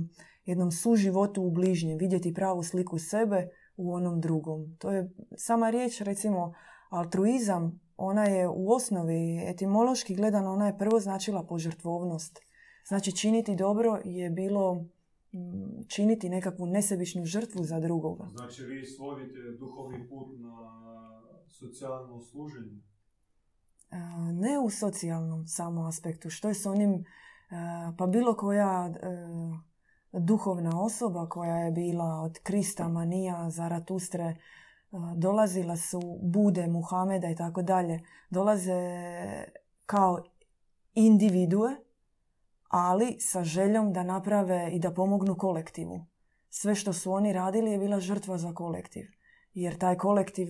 jednom 0.44 0.70
suživotu 0.70 1.42
u 1.42 1.50
bližnjem, 1.50 1.98
vidjeti 1.98 2.34
pravu 2.34 2.62
sliku 2.62 2.98
sebe 2.98 3.48
u 3.76 3.94
onom 3.94 4.20
drugom. 4.20 4.76
To 4.78 4.90
je 4.90 5.10
sama 5.36 5.70
riječ, 5.70 6.00
recimo, 6.00 6.54
altruizam, 6.90 7.80
ona 7.96 8.24
je 8.24 8.48
u 8.48 8.72
osnovi, 8.72 9.42
etimološki 9.46 10.14
gledano, 10.14 10.52
ona 10.52 10.66
je 10.66 10.78
prvo 10.78 11.00
značila 11.00 11.46
požrtvovnost. 11.46 12.38
Znači, 12.88 13.16
činiti 13.16 13.56
dobro 13.56 13.98
je 14.04 14.30
bilo 14.30 14.84
činiti 15.88 16.28
nekakvu 16.28 16.66
nesebičnu 16.66 17.24
žrtvu 17.24 17.64
za 17.64 17.80
drugoga. 17.80 18.28
Znači, 18.36 18.64
vi 18.64 18.86
svodite 18.86 19.38
duhovni 19.58 20.08
put 20.08 20.28
na 20.38 20.56
socijalnom 21.48 22.20
služenju? 22.20 22.80
Ne 24.32 24.58
u 24.58 24.70
socijalnom 24.70 25.46
samo 25.46 25.86
aspektu. 25.86 26.30
Što 26.30 26.48
je 26.48 26.54
s 26.54 26.66
onim, 26.66 27.04
pa 27.98 28.06
bilo 28.06 28.36
koja 28.36 28.90
duhovna 30.12 30.82
osoba 30.82 31.28
koja 31.28 31.56
je 31.56 31.72
bila 31.72 32.20
od 32.20 32.38
Krista, 32.42 32.88
Manija, 32.88 33.50
Zaratustre, 33.50 34.36
dolazila 35.16 35.76
su 35.76 36.18
Bude, 36.22 36.66
Muhameda 36.66 37.30
i 37.30 37.36
tako 37.36 37.62
dalje. 37.62 38.00
Dolaze 38.30 38.80
kao 39.86 40.24
individue, 40.94 41.76
ali 42.68 43.16
sa 43.20 43.44
željom 43.44 43.92
da 43.92 44.02
naprave 44.02 44.70
i 44.72 44.78
da 44.78 44.94
pomognu 44.94 45.34
kolektivu. 45.34 46.04
Sve 46.50 46.74
što 46.74 46.92
su 46.92 47.12
oni 47.12 47.32
radili 47.32 47.70
je 47.70 47.78
bila 47.78 48.00
žrtva 48.00 48.38
za 48.38 48.54
kolektiv. 48.54 49.06
Jer 49.54 49.78
taj 49.78 49.96
kolektiv 49.96 50.48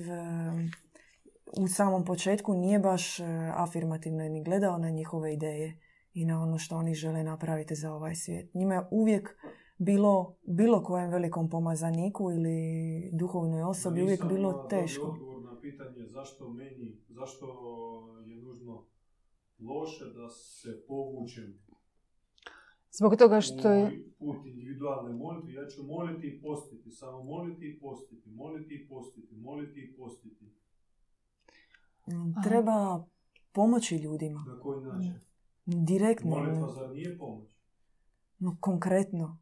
u 1.59 1.69
samom 1.69 2.05
početku 2.05 2.55
nije 2.55 2.79
baš 2.79 3.21
e, 3.21 3.25
afirmativno 3.55 4.29
ni 4.29 4.45
gledao 4.45 4.79
na 4.79 4.91
njihove 4.91 5.35
ideje 5.35 5.81
i 6.15 6.25
na 6.25 6.43
ono 6.43 6.59
što 6.59 6.77
oni 6.77 6.95
žele 6.95 7.23
napraviti 7.23 7.75
za 7.75 7.93
ovaj 7.93 8.15
svijet. 8.15 8.55
Njima 8.55 8.75
je 8.75 8.89
uvijek 8.91 9.37
bilo 9.79 10.37
bilo 10.43 10.83
kojem 10.83 11.11
velikom 11.11 11.51
pomazaniku 11.51 12.31
ili 12.31 13.11
duhovnoj 13.13 13.63
osobi 13.63 14.03
uvijek 14.03 14.25
bilo 14.29 14.67
teško. 14.71 15.07
odgovor 15.07 15.43
na 15.43 15.61
pitanje 15.61 16.07
zašto 16.07 16.49
meni, 16.49 17.01
zašto 17.09 17.47
je 18.27 18.37
nužno 18.37 18.85
loše 19.59 20.05
da 20.05 20.29
se 20.29 20.87
povučem 20.89 21.59
Zbog 22.99 23.17
toga 23.17 23.41
što 23.41 23.71
je... 23.71 24.05
Put 24.19 24.47
individualne 24.47 25.13
molitve, 25.13 25.53
ja 25.53 25.67
ću 25.67 25.83
moliti 25.83 26.27
i 26.27 26.41
postiti, 26.41 26.91
samo 26.91 27.23
moliti 27.23 27.67
i 27.67 27.79
postiti, 27.81 28.31
moliti 28.31 28.75
i 28.75 28.89
postiti, 28.89 29.35
moliti 29.37 29.81
i 29.81 29.97
postiti. 29.97 30.45
Treba 32.45 33.05
pomoći 33.53 33.97
ljudima. 33.97 34.45
Na 34.49 34.61
koji 34.61 34.85
način? 34.85 35.15
Direktno. 35.65 36.31
Molitva 36.31 36.73
zar 36.73 36.91
nije 36.91 37.19
pomoć? 37.19 37.49
No, 38.39 38.57
konkretno. 38.61 39.39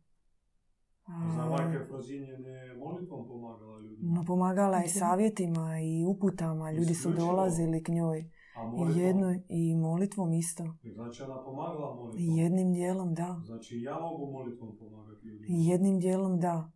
Zna 1.06 1.44
A, 1.44 1.50
majka 1.50 1.84
Frozin 1.88 2.22
je 2.22 2.38
ne 2.38 2.74
molitvom 2.74 3.28
pomagala 3.28 3.80
ljudima? 3.80 4.14
No, 4.14 4.24
pomagala 4.26 4.78
je 4.78 4.88
savjetima 4.88 5.80
i 5.80 6.04
uputama. 6.06 6.70
Ljudi 6.70 6.94
su 6.94 7.12
dolazili 7.12 7.82
k 7.82 7.88
njoj. 7.88 8.30
A 8.56 8.62
I, 8.62 8.66
molitvom? 8.66 8.98
jedno, 8.98 9.34
I 9.48 9.74
molitvom 9.76 10.32
isto. 10.32 10.64
Znači 10.94 11.22
ona 11.22 11.44
pomagala 11.44 11.94
molitvom? 11.94 12.36
Jednim 12.36 12.72
dijelom 12.72 13.14
da. 13.14 13.40
Znači 13.46 13.80
ja 13.80 13.98
mogu 13.98 14.32
molitvom 14.32 14.76
pomagati 14.78 15.26
ljudima? 15.26 15.46
Jednim 15.58 15.98
dijelom 16.00 16.40
da. 16.40 16.70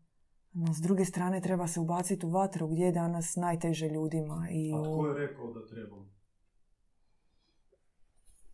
No, 0.53 0.75
s 0.75 0.79
druge 0.79 1.05
strane 1.05 1.41
treba 1.41 1.67
se 1.67 1.81
ubaciti 1.81 2.27
u 2.27 2.31
vatru 2.31 2.69
gdje 2.69 2.85
je 2.85 2.93
danas 2.93 3.37
najteže 3.37 3.89
ljudima. 3.89 4.49
I 4.51 4.73
A 4.73 4.83
tko 4.85 5.07
je 5.07 5.15
rekao 5.19 5.53
da 5.53 5.67
trebam? 5.67 6.11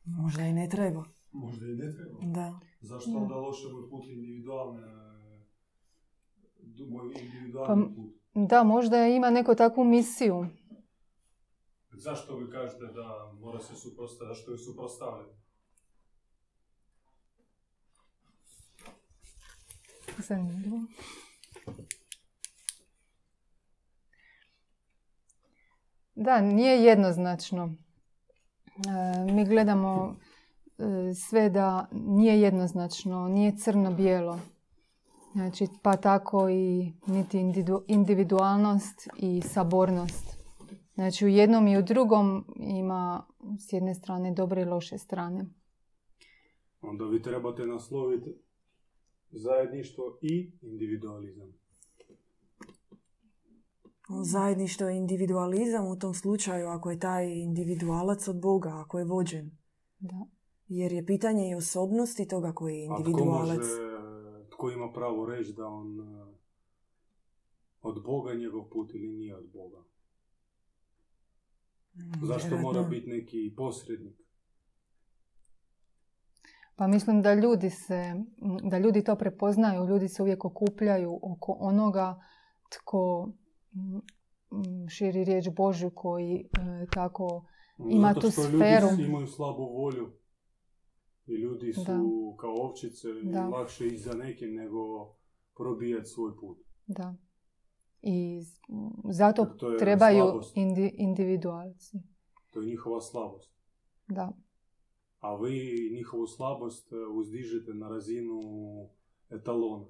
Možda 0.05 0.43
i 0.43 0.53
ne 0.53 0.69
treba. 0.69 1.05
Možda 1.33 1.67
i 1.67 1.75
ne 1.75 1.93
treba. 1.93 2.19
Da. 2.23 2.61
Zašto 2.81 3.11
Da. 3.11 3.19
onda 3.19 3.35
loše 3.37 3.69
moj 3.69 3.91
put 3.91 4.05
individualne, 4.07 4.83
du- 6.59 6.87
moj 6.87 7.07
individualni 7.17 7.85
Pa- 7.87 7.95
put? 7.95 8.15
Da, 8.49 8.63
možda 8.65 9.07
ima 9.07 9.31
neko 9.31 9.55
takvu 9.55 9.85
misiju. 9.87 10.47
Zašto 11.93 12.37
vi 12.37 12.51
kažete 12.51 12.87
da 12.87 13.09
mora 13.35 13.61
se 13.61 13.75
suprostaviti? 13.75 14.29
Zašto 14.29 14.53
je 14.53 14.59
suprostavljati? 14.59 15.35
Zanimljivo. 20.19 20.79
Da, 26.15 26.41
nije 26.41 26.85
jednoznačno. 26.85 27.75
E, 28.67 29.33
mi 29.33 29.45
gledamo 29.45 30.17
e, 30.79 31.15
sve 31.15 31.51
da 31.51 31.89
nije 31.93 32.41
jednoznačno, 32.41 33.29
nije 33.29 33.57
crno-bijelo. 33.57 34.39
Znači, 35.33 35.67
pa 35.83 35.97
tako 35.97 36.49
i 36.49 36.93
niti 37.07 37.39
individu- 37.39 37.85
individualnost 37.87 39.09
i 39.17 39.41
sabornost. 39.41 40.39
Znači, 40.95 41.25
u 41.25 41.29
jednom 41.29 41.69
i 41.69 41.79
u 41.79 41.83
drugom 41.83 42.45
ima 42.61 43.27
s 43.69 43.73
jedne 43.73 43.95
strane 43.95 44.33
dobre 44.33 44.63
i 44.63 44.65
loše 44.65 44.99
strane. 44.99 45.47
Onda 46.81 47.05
vi 47.05 47.23
trebate 47.23 47.67
nasloviti 47.67 48.45
zajedništvo 49.35 50.19
i 50.23 50.53
individualizam. 50.63 51.53
Zajedništvo 54.23 54.89
je 54.89 54.97
individualizam 54.97 55.87
u 55.87 55.99
tom 55.99 56.15
slučaju 56.15 56.67
ako 56.67 56.91
je 56.91 56.99
taj 56.99 57.33
individualac 57.33 58.29
od 58.29 58.41
Boga, 58.41 58.71
ako 58.75 58.99
je 58.99 59.05
vođen. 59.05 59.51
Da. 59.99 60.27
Jer 60.69 60.93
je 60.93 61.07
pitanje 61.07 61.51
i 61.51 61.55
osobnosti 61.55 62.29
toga 62.29 62.53
koji 62.53 62.77
je 62.77 62.85
A 62.85 62.89
tko 62.89 62.99
individualac. 62.99 63.59
može, 63.59 64.49
tko 64.51 64.71
ima 64.71 64.93
pravo 64.93 65.27
reći 65.27 65.53
da 65.53 65.67
on 65.67 66.01
e, 66.01 66.35
od 67.83 68.03
Boga 68.05 68.35
njegov 68.35 68.69
put 68.71 68.95
ili 68.95 69.09
nije 69.09 69.37
od 69.37 69.51
Boga? 69.53 69.79
Mm, 71.95 72.27
Zašto 72.27 72.49
vjerojatno. 72.49 72.73
mora 72.73 72.83
biti 72.83 73.09
neki 73.11 73.55
posrednik? 73.57 74.24
Pa 76.77 76.87
mislim 76.87 77.23
da 77.23 77.35
ljudi 77.35 77.71
se, 77.71 78.15
da 78.63 78.79
ljudi 78.79 79.05
to 79.05 79.17
prepoznaju, 79.17 79.87
ljudi 79.87 80.09
se 80.09 80.23
uvijek 80.23 80.45
okupljaju 80.45 81.19
oko 81.23 81.57
onoga 81.61 82.21
tko 82.71 83.29
mm, 83.73 83.97
mm, 84.51 84.89
širi 84.89 85.25
riječ 85.25 85.45
Božju 85.57 85.91
koji 85.95 86.35
e, 86.53 86.87
tako 86.87 87.45
Ima 87.91 88.09
Zato 88.09 88.21
tu 88.21 88.31
što 88.31 88.43
sferu. 88.43 88.87
ljudi 88.91 89.03
imaju 89.03 89.27
slabu 89.27 89.63
volju. 89.63 90.13
I 91.27 91.33
ljudi 91.33 91.73
su 91.73 91.85
Da. 91.85 91.99
kao 92.41 92.55
ovčice 92.59 93.09
i 93.23 93.33
Da. 93.33 93.49
lakše 93.49 93.87
ići 93.87 93.99
za 93.99 94.13
nekim 94.15 94.55
nego 94.55 94.79
probijati 95.57 96.07
svoj 96.07 96.33
put. 96.41 96.59
da. 96.87 97.15
I 98.03 98.43
zato 99.05 99.47
trebaju 99.79 100.25
indi, 100.55 100.95
individualci. 100.99 101.99
To 102.51 102.61
je 102.61 102.67
njihova 102.67 103.01
slabost. 103.01 103.53
Da. 104.09 104.33
A 105.25 105.37
vi 105.37 105.91
njihovu 105.93 106.27
slabost 106.27 106.93
uzdižete 107.15 107.75
na 107.75 107.89
razinu 107.89 108.41
etalona. 109.31 109.85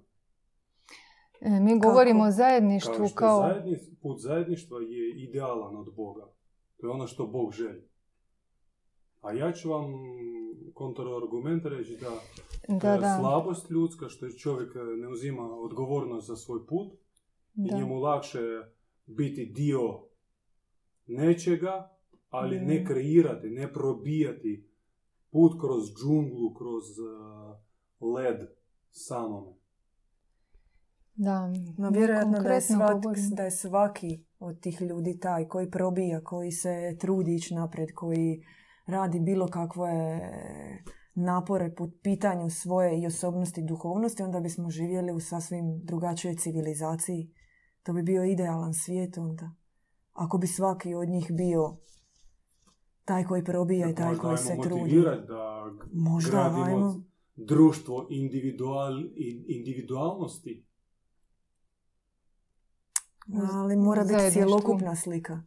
E, 1.40 1.60
mi 1.60 1.78
govorimo 1.80 2.24
o 2.24 2.30
zajedništvu 2.30 3.08
kao... 3.14 3.40
zajedni- 3.40 3.96
put 4.02 4.20
zajedništva 4.20 4.80
je 4.80 5.22
idealan 5.22 5.76
od 5.76 5.94
Boga. 5.96 6.26
To 6.76 6.86
je 6.86 6.90
ono 6.90 7.06
što 7.06 7.26
Bog 7.26 7.52
želi. 7.52 7.88
A 9.20 9.32
ja 9.32 9.52
ću 9.52 9.70
vam 9.70 9.92
kontraargument 10.74 11.64
reći 11.64 11.96
da, 12.00 12.10
Da, 12.78 12.96
da, 12.96 13.18
slabost 13.20 13.70
ljudska, 13.70 14.08
što 14.08 14.26
je 14.26 14.36
čovjek 14.38 14.74
ne 14.74 15.08
uzima 15.08 15.42
odgovornost 15.42 16.26
za 16.26 16.36
svoj 16.36 16.66
put 16.66 16.92
i 17.56 17.74
njemu 17.74 17.98
lakše 17.98 18.42
biti 19.06 19.46
dio 19.46 20.00
nečega, 21.06 21.96
ali 22.30 22.60
ne 22.60 22.84
kreirati, 22.84 23.50
ne 23.50 23.72
probijati 23.72 24.73
put 25.34 25.52
kroz 25.60 25.84
džunglu, 25.98 26.54
kroz 26.58 26.84
e, 26.98 27.06
led 28.14 28.40
samome. 28.90 29.52
Da, 31.14 31.52
No 31.78 31.90
vjerojatno 31.90 32.30
da 32.30 32.36
je, 32.36 32.42
konkretno 32.42 32.76
svak, 32.76 33.36
da 33.36 33.42
je 33.42 33.50
svaki 33.50 34.24
od 34.38 34.60
tih 34.60 34.80
ljudi 34.80 35.18
taj 35.18 35.48
koji 35.48 35.70
probija, 35.70 36.24
koji 36.24 36.52
se 36.52 36.96
trudi 37.00 37.34
ići 37.34 37.54
naprijed, 37.54 37.88
koji 37.94 38.42
radi 38.86 39.20
bilo 39.20 39.46
kakve 39.46 40.20
napore 41.14 41.74
po 41.74 41.90
pitanju 42.02 42.50
svoje 42.50 43.00
i 43.00 43.06
osobnosti 43.06 43.60
i 43.60 43.64
duhovnosti, 43.64 44.22
onda 44.22 44.40
bismo 44.40 44.70
živjeli 44.70 45.12
u 45.12 45.20
sasvim 45.20 45.80
drugačijoj 45.84 46.36
civilizaciji. 46.36 47.30
To 47.82 47.92
bi 47.92 48.02
bio 48.02 48.24
idealan 48.24 48.74
svijet 48.74 49.18
onda. 49.18 49.50
Ako 50.12 50.38
bi 50.38 50.46
svaki 50.46 50.94
od 50.94 51.08
njih 51.08 51.26
bio 51.32 51.76
taj 53.04 53.24
koji 53.24 53.44
probija 53.44 53.90
i 53.90 53.94
taj 53.94 54.06
Možda 54.06 54.22
koji 54.22 54.38
se 54.38 54.56
trudi. 54.62 55.02
da 55.28 55.70
Možda, 55.92 56.30
gradimo 56.30 56.64
ajmo. 56.64 57.04
društvo 57.36 58.06
individual, 58.10 59.00
i- 59.00 59.44
individualnosti. 59.48 60.66
Ali 63.52 63.76
mora 63.76 64.04
biti 64.04 64.32
cjelokupna 64.32 64.96
slika. 64.96 65.42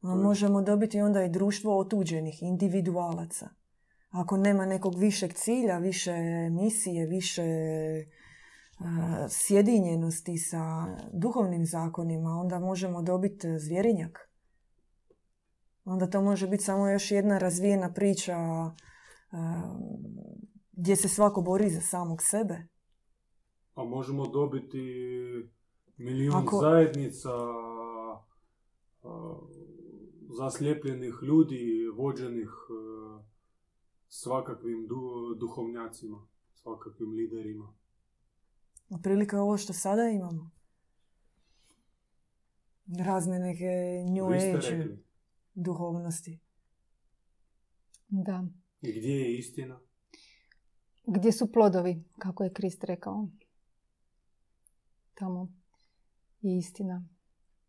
A 0.00 0.14
možemo 0.14 0.62
dobiti 0.62 1.00
onda 1.00 1.24
i 1.24 1.30
društvo 1.30 1.78
otuđenih, 1.78 2.42
individualaca. 2.42 3.48
Ako 4.10 4.36
nema 4.36 4.66
nekog 4.66 4.98
višeg 4.98 5.32
cilja, 5.32 5.78
više 5.78 6.12
misije, 6.50 7.06
više 7.06 7.42
a, 8.78 9.26
sjedinjenosti 9.28 10.38
sa 10.38 10.86
duhovnim 11.12 11.66
zakonima, 11.66 12.30
onda 12.30 12.58
možemo 12.58 13.02
dobiti 13.02 13.46
e, 13.48 13.58
zvjerinjak. 13.58 14.27
Onda 15.88 16.06
to 16.06 16.22
može 16.22 16.48
biti 16.48 16.64
samo 16.64 16.88
još 16.88 17.10
jedna 17.10 17.38
razvijena 17.38 17.92
priča 17.92 18.36
gdje 20.72 20.96
se 20.96 21.08
svako 21.08 21.40
bori 21.40 21.70
za 21.70 21.80
samog 21.80 22.18
sebe. 22.22 22.66
A 23.74 23.84
možemo 23.84 24.26
dobiti 24.26 24.78
milijun 25.96 26.36
Ako- 26.36 26.58
zajednica 26.60 27.30
zaslijepljenih 30.38 31.14
ljudi, 31.22 31.86
vođenih 31.96 32.48
a, 32.48 33.22
svakakvim 34.08 34.86
du- 34.86 35.34
duhovnjacima, 35.34 36.26
svakakvim 36.52 37.10
liderima. 37.10 37.74
Otprilike 38.90 39.36
ovo 39.36 39.56
što 39.56 39.72
sada 39.72 40.08
imamo. 40.08 40.50
Razne 43.06 43.38
neke 43.38 43.64
new 44.10 44.26
age. 44.26 45.07
Duhovnosti. 45.58 46.40
Da. 48.08 48.44
I 48.80 48.98
gdje 48.98 49.10
je 49.10 49.38
istina? 49.38 49.80
Gdje 51.06 51.32
su 51.32 51.52
plodovi, 51.52 52.04
kako 52.18 52.44
je 52.44 52.52
Krist 52.52 52.84
rekao. 52.84 53.28
Tamo 55.14 55.52
je 56.40 56.58
istina. 56.58 57.08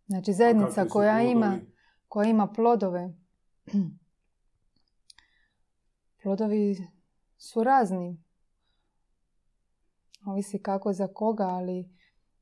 Znači 0.07 0.33
zajednica 0.33 0.85
koja 0.85 1.21
ima, 1.21 1.59
koja 2.07 2.29
ima 2.29 2.47
plodove, 2.47 3.13
plodovi 6.23 6.87
su 7.37 7.63
razni. 7.63 8.23
Ovisi 10.25 10.61
kako 10.61 10.93
za 10.93 11.07
koga, 11.07 11.43
ali 11.43 11.89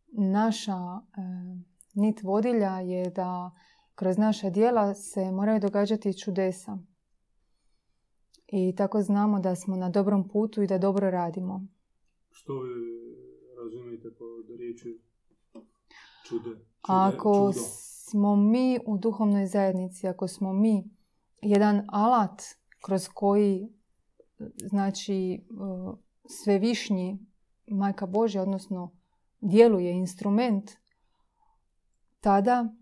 naša 0.08 0.74
e, 0.74 1.22
nit 1.94 2.24
vodilja 2.24 2.80
je 2.80 3.10
da 3.10 3.52
kroz 3.98 4.18
naša 4.18 4.50
djela 4.50 4.94
se 4.94 5.32
moraju 5.32 5.60
događati 5.60 6.20
čudesa. 6.20 6.78
i 8.48 8.76
tako 8.76 9.02
znamo 9.02 9.40
da 9.40 9.56
smo 9.56 9.76
na 9.76 9.90
dobrom 9.90 10.28
putu 10.30 10.62
i 10.62 10.68
da 10.68 10.78
dobro 10.78 11.12
radimo. 11.12 11.68
Što 12.32 12.62
vi 12.62 12.72
razumijete 13.64 14.10
pod 14.20 14.58
riječi 14.58 15.02
čude? 16.28 16.50
čude 16.50 16.62
Ako 16.82 17.52
čudo? 17.54 17.66
smo 18.10 18.36
mi 18.36 18.80
u 18.86 18.98
duhovnoj 18.98 19.46
zajednici, 19.46 20.08
ako 20.08 20.28
smo 20.28 20.54
mi 20.54 20.84
jedan 21.42 21.86
alat 21.88 22.42
kroz 22.86 23.08
koji 23.14 23.70
znači 24.58 25.46
svevišnji 26.30 27.20
Majka 27.68 28.06
Božja, 28.06 28.42
odnosno 28.42 28.92
djeluje 29.42 29.92
instrument, 29.92 30.72
tada 32.20 32.74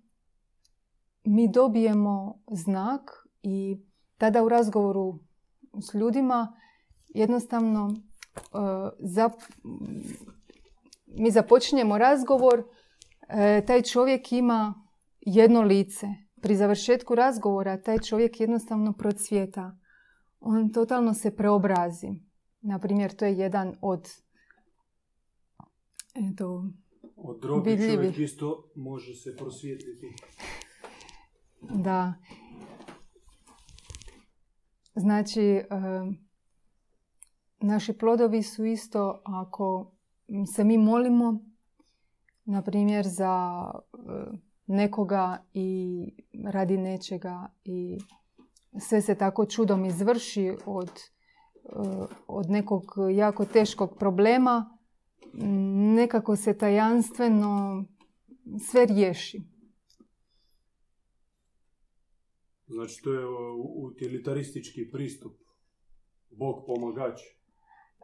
mi 1.26 1.48
dobijemo 1.48 2.40
znak 2.52 3.28
i 3.44 3.78
tada 4.18 4.44
u 4.44 4.50
razgovoru 4.50 5.20
s 5.82 5.94
ljudima 5.94 6.56
jednostavno 7.08 7.86
uh, 7.86 9.32
mi 11.18 11.32
započinjemo 11.32 11.98
razgovor, 11.98 12.64
e, 13.30 13.66
taj 13.68 13.82
čovjek 13.82 14.32
ima 14.32 14.88
jedno 15.22 15.62
lice. 15.62 16.08
Pri 16.42 16.56
završetku 16.56 17.16
razgovora 17.16 17.82
taj 17.82 18.00
čovjek 18.00 18.40
jednostavno 18.40 18.94
procvjeta. 18.94 19.78
On 20.40 20.72
totalno 20.72 21.14
se 21.14 21.36
preobrazi. 21.36 22.08
Na 22.62 22.80
primjer, 22.80 23.16
to 23.16 23.26
je 23.26 23.38
jedan 23.38 23.76
od 23.82 24.10
eto, 26.32 26.70
od 27.16 27.42
čovjek 27.42 28.18
isto 28.18 28.72
može 28.76 29.16
se 29.16 29.36
prosvijetliti. 29.36 30.08
Da. 31.62 32.14
Znači, 34.96 35.62
naši 37.60 37.94
plodovi 37.94 38.44
su 38.44 38.66
isto 38.66 39.22
ako 39.26 39.92
se 40.56 40.64
mi 40.64 40.78
molimo, 40.78 41.40
na 42.46 42.62
primjer, 42.62 43.08
za 43.08 43.66
nekoga 44.68 45.44
i 45.54 46.00
radi 46.44 46.78
nečega 46.78 47.48
i 47.64 47.98
sve 48.80 49.02
se 49.02 49.16
tako 49.16 49.46
čudom 49.46 49.86
izvrši 49.86 50.58
od, 50.66 50.92
od 52.28 52.50
nekog 52.50 52.84
jako 53.12 53.46
teškog 53.46 53.96
problema, 54.00 54.78
nekako 55.96 56.36
se 56.36 56.58
tajanstveno 56.58 57.84
sve 58.60 58.86
riješi. 58.86 59.55
Znači, 62.68 63.02
to 63.04 63.14
je 63.14 63.26
utilitaristički 63.76 64.92
pristup. 64.92 65.34
Bog 66.30 66.64
pomagač. 66.68 67.22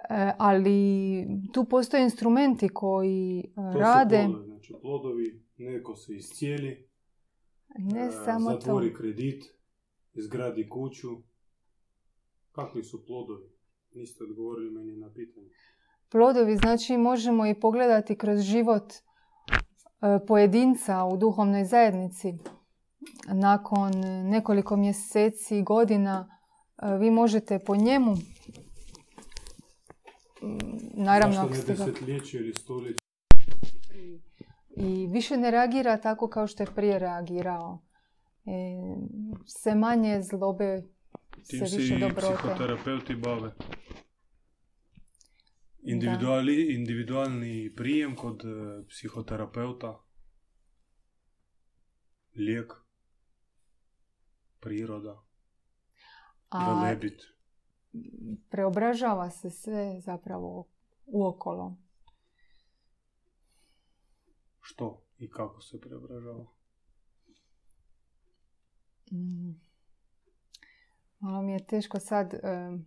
E, 0.09 0.31
ali 0.37 1.27
tu 1.53 1.65
postoje 1.65 2.03
instrumenti 2.03 2.69
koji 2.69 3.43
to 3.55 3.79
rade... 3.79 4.23
Su 4.23 4.31
plodovi, 4.31 4.45
znači 4.47 4.73
plodovi, 4.81 5.43
neko 5.57 5.95
se 5.95 6.15
iscijeli, 6.15 6.89
ne 7.77 8.05
e, 8.05 8.11
samo 8.11 8.51
zatvori 8.51 8.91
to. 8.91 8.97
kredit, 8.97 9.43
izgradi 10.13 10.69
kuću. 10.69 11.07
Kakvi 12.51 12.83
su 12.83 13.05
plodovi? 13.05 13.49
Niste 13.93 14.23
odgovorili 14.23 14.71
meni 14.71 14.97
na 14.97 15.13
pitanje. 15.13 15.49
Plodovi, 16.09 16.55
znači 16.57 16.97
možemo 16.97 17.47
i 17.47 17.59
pogledati 17.59 18.17
kroz 18.17 18.39
život 18.39 18.93
e, 18.93 18.99
pojedinca 20.27 21.03
u 21.03 21.17
duhovnoj 21.17 21.65
zajednici. 21.65 22.33
Nakon 23.27 23.91
nekoliko 24.23 24.77
mjeseci, 24.77 25.61
godina, 25.63 26.37
e, 26.77 26.97
vi 26.97 27.11
možete 27.11 27.59
po 27.59 27.75
njemu 27.75 28.15
naravno 30.95 31.35
Zašto 31.35 31.47
ako 31.47 31.55
ste 31.55 31.73
ga- 31.73 31.85
desetljeće 31.85 32.37
ili 32.37 32.53
stoljeće? 32.53 33.01
i 34.77 35.07
više 35.07 35.37
ne 35.37 35.51
reagira 35.51 35.97
tako 35.97 36.29
kao 36.29 36.47
što 36.47 36.63
je 36.63 36.75
prije 36.75 36.99
reagirao. 36.99 37.81
E, 38.45 38.51
sve 39.47 39.75
manje 39.75 40.21
zlobe, 40.21 40.81
Tim 41.33 41.59
sve 41.59 41.67
se 41.67 41.77
više 41.77 41.95
i 41.95 41.99
dobrote. 41.99 42.35
psihoterapeuti 42.35 43.15
bave. 43.15 43.51
Individuali, 45.83 46.73
individualni 46.73 47.73
prijem 47.75 48.15
kod 48.15 48.41
e, 48.41 48.47
psihoterapeuta. 48.87 49.99
Lijek. 52.35 52.73
Priroda. 54.61 55.23
A 56.49 56.73
Velebit. 56.73 57.21
preobražava 58.49 59.29
se 59.29 59.49
sve 59.49 59.99
zapravo 59.99 60.67
uokolo. 61.05 61.77
Što 64.61 65.05
i 65.17 65.29
kako 65.29 65.61
se 65.61 65.81
preobražava? 65.81 66.45
Mm. 69.11 69.51
Malo 71.19 71.41
mi 71.41 71.53
je 71.53 71.65
teško 71.65 71.99
sad 71.99 72.33
em, 72.33 72.85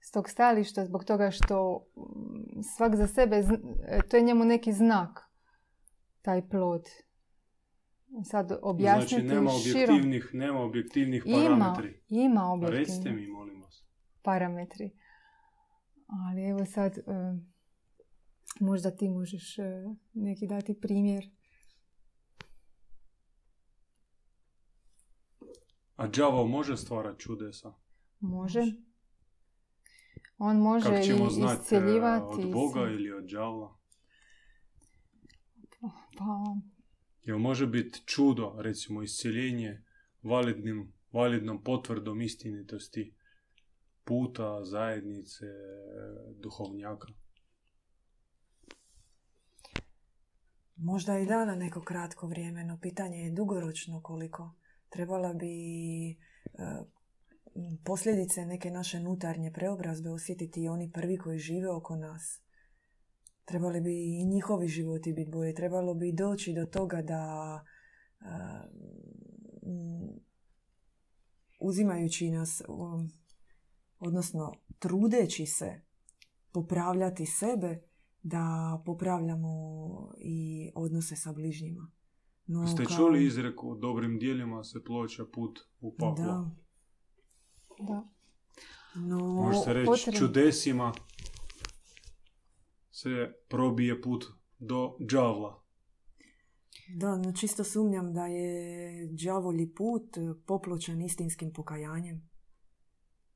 s 0.00 0.10
tog 0.10 0.28
stajališta 0.28 0.84
zbog 0.84 1.04
toga 1.04 1.30
što 1.30 1.86
mm, 1.96 2.62
svak 2.76 2.96
za 2.96 3.06
sebe, 3.06 3.36
e, 3.36 4.00
to 4.08 4.16
je 4.16 4.22
njemu 4.22 4.44
neki 4.44 4.72
znak, 4.72 5.20
taj 6.22 6.48
plod. 6.48 6.82
Sad 8.24 8.58
objasniti 8.62 9.14
Znači 9.14 9.26
nema 9.26 9.50
širom. 9.50 9.82
objektivnih, 9.82 10.30
nema 10.32 10.60
objektivnih 10.60 11.22
Ima, 11.26 11.36
parametri. 11.38 12.00
ima 12.08 12.40
Pa 12.40 12.46
objektivni 12.46 12.78
Recite 12.84 13.10
mi, 13.10 13.26
molim 13.26 13.62
vas. 13.62 13.84
parametri. 14.22 14.90
Ali 16.06 16.44
evo 16.44 16.66
sad, 16.66 16.98
em, 16.98 17.52
možda 18.60 18.90
ti 18.90 19.08
možeš 19.08 19.58
e, 19.58 19.62
neki 20.12 20.46
dati 20.46 20.80
primjer. 20.80 21.30
A 25.96 26.06
đavao 26.06 26.46
može 26.46 26.76
stvarati 26.76 27.20
čudesa? 27.20 27.72
Može. 28.20 28.60
On 30.38 30.56
može 30.56 30.90
Kako 30.90 31.02
ćemo 31.02 31.26
i 31.26 31.30
znati, 31.30 31.74
e, 31.74 31.78
od 32.22 32.52
Boga 32.52 32.80
ili 32.80 33.12
od 33.12 33.24
đavla? 33.24 33.76
Pa, 36.18 36.54
Jel 37.24 37.38
može 37.38 37.66
biti 37.66 38.02
čudo, 38.06 38.54
recimo 38.58 39.02
isceljenje, 39.02 39.82
validnim, 40.22 40.92
validnom 41.12 41.62
potvrdom 41.64 42.20
istinitosti 42.20 43.14
puta, 44.04 44.64
zajednice, 44.64 45.46
duhovnjaka? 46.42 47.08
Možda 50.76 51.18
i 51.18 51.26
da 51.26 51.44
na 51.44 51.54
neko 51.54 51.82
kratko 51.82 52.26
vrijeme, 52.26 52.64
no 52.64 52.78
pitanje 52.82 53.18
je 53.18 53.30
dugoročno 53.30 54.02
koliko. 54.02 54.54
Trebala 54.88 55.32
bi 55.32 55.50
e, 56.10 56.16
posljedice 57.84 58.46
neke 58.46 58.70
naše 58.70 58.98
unutarnje 58.98 59.52
preobrazbe 59.52 60.10
osjetiti 60.10 60.62
i 60.62 60.68
oni 60.68 60.92
prvi 60.92 61.18
koji 61.18 61.38
žive 61.38 61.70
oko 61.70 61.96
nas. 61.96 62.42
Trebali 63.44 63.80
bi 63.80 64.20
i 64.20 64.24
njihovi 64.24 64.68
životi 64.68 65.12
biti 65.12 65.30
bolji. 65.30 65.54
Trebalo 65.54 65.94
bi 65.94 66.12
doći 66.12 66.52
do 66.54 66.66
toga 66.66 67.02
da 67.02 67.64
m, 69.62 70.20
uzimajući 71.60 72.30
nas, 72.30 72.62
um, 72.68 73.10
odnosno 74.00 74.52
trudeći 74.78 75.46
se 75.46 75.80
popravljati 76.52 77.26
sebe, 77.26 77.82
da 78.22 78.44
popravljamo 78.86 79.50
i 80.18 80.70
odnose 80.74 81.16
sa 81.16 81.32
bližnjima. 81.32 81.90
No, 82.46 82.66
Ste 82.66 82.84
kao- 82.84 82.96
čuli 82.96 83.26
izreku, 83.26 83.74
dobrim 83.74 84.18
dijelima 84.18 84.64
se 84.64 84.84
ploča 84.84 85.24
put 85.24 85.58
u 85.80 85.94
paklo? 85.96 86.14
Da. 86.16 86.50
da. 87.80 88.08
No, 88.96 89.18
Može 89.18 89.58
se 89.58 89.72
reći 89.72 89.86
potrebno. 89.86 90.18
čudesima 90.18 90.92
se 93.02 93.32
probije 93.48 94.02
put 94.02 94.24
do 94.58 94.96
đavla. 94.98 95.62
da, 96.96 97.16
no 97.16 97.32
čisto 97.32 97.64
sumnjam 97.64 98.12
da 98.14 98.26
je 98.26 99.08
đavolji 99.24 99.74
put 99.74 100.16
popločan 100.46 101.02
istinskim 101.02 101.52
pokajanjem. 101.52 102.30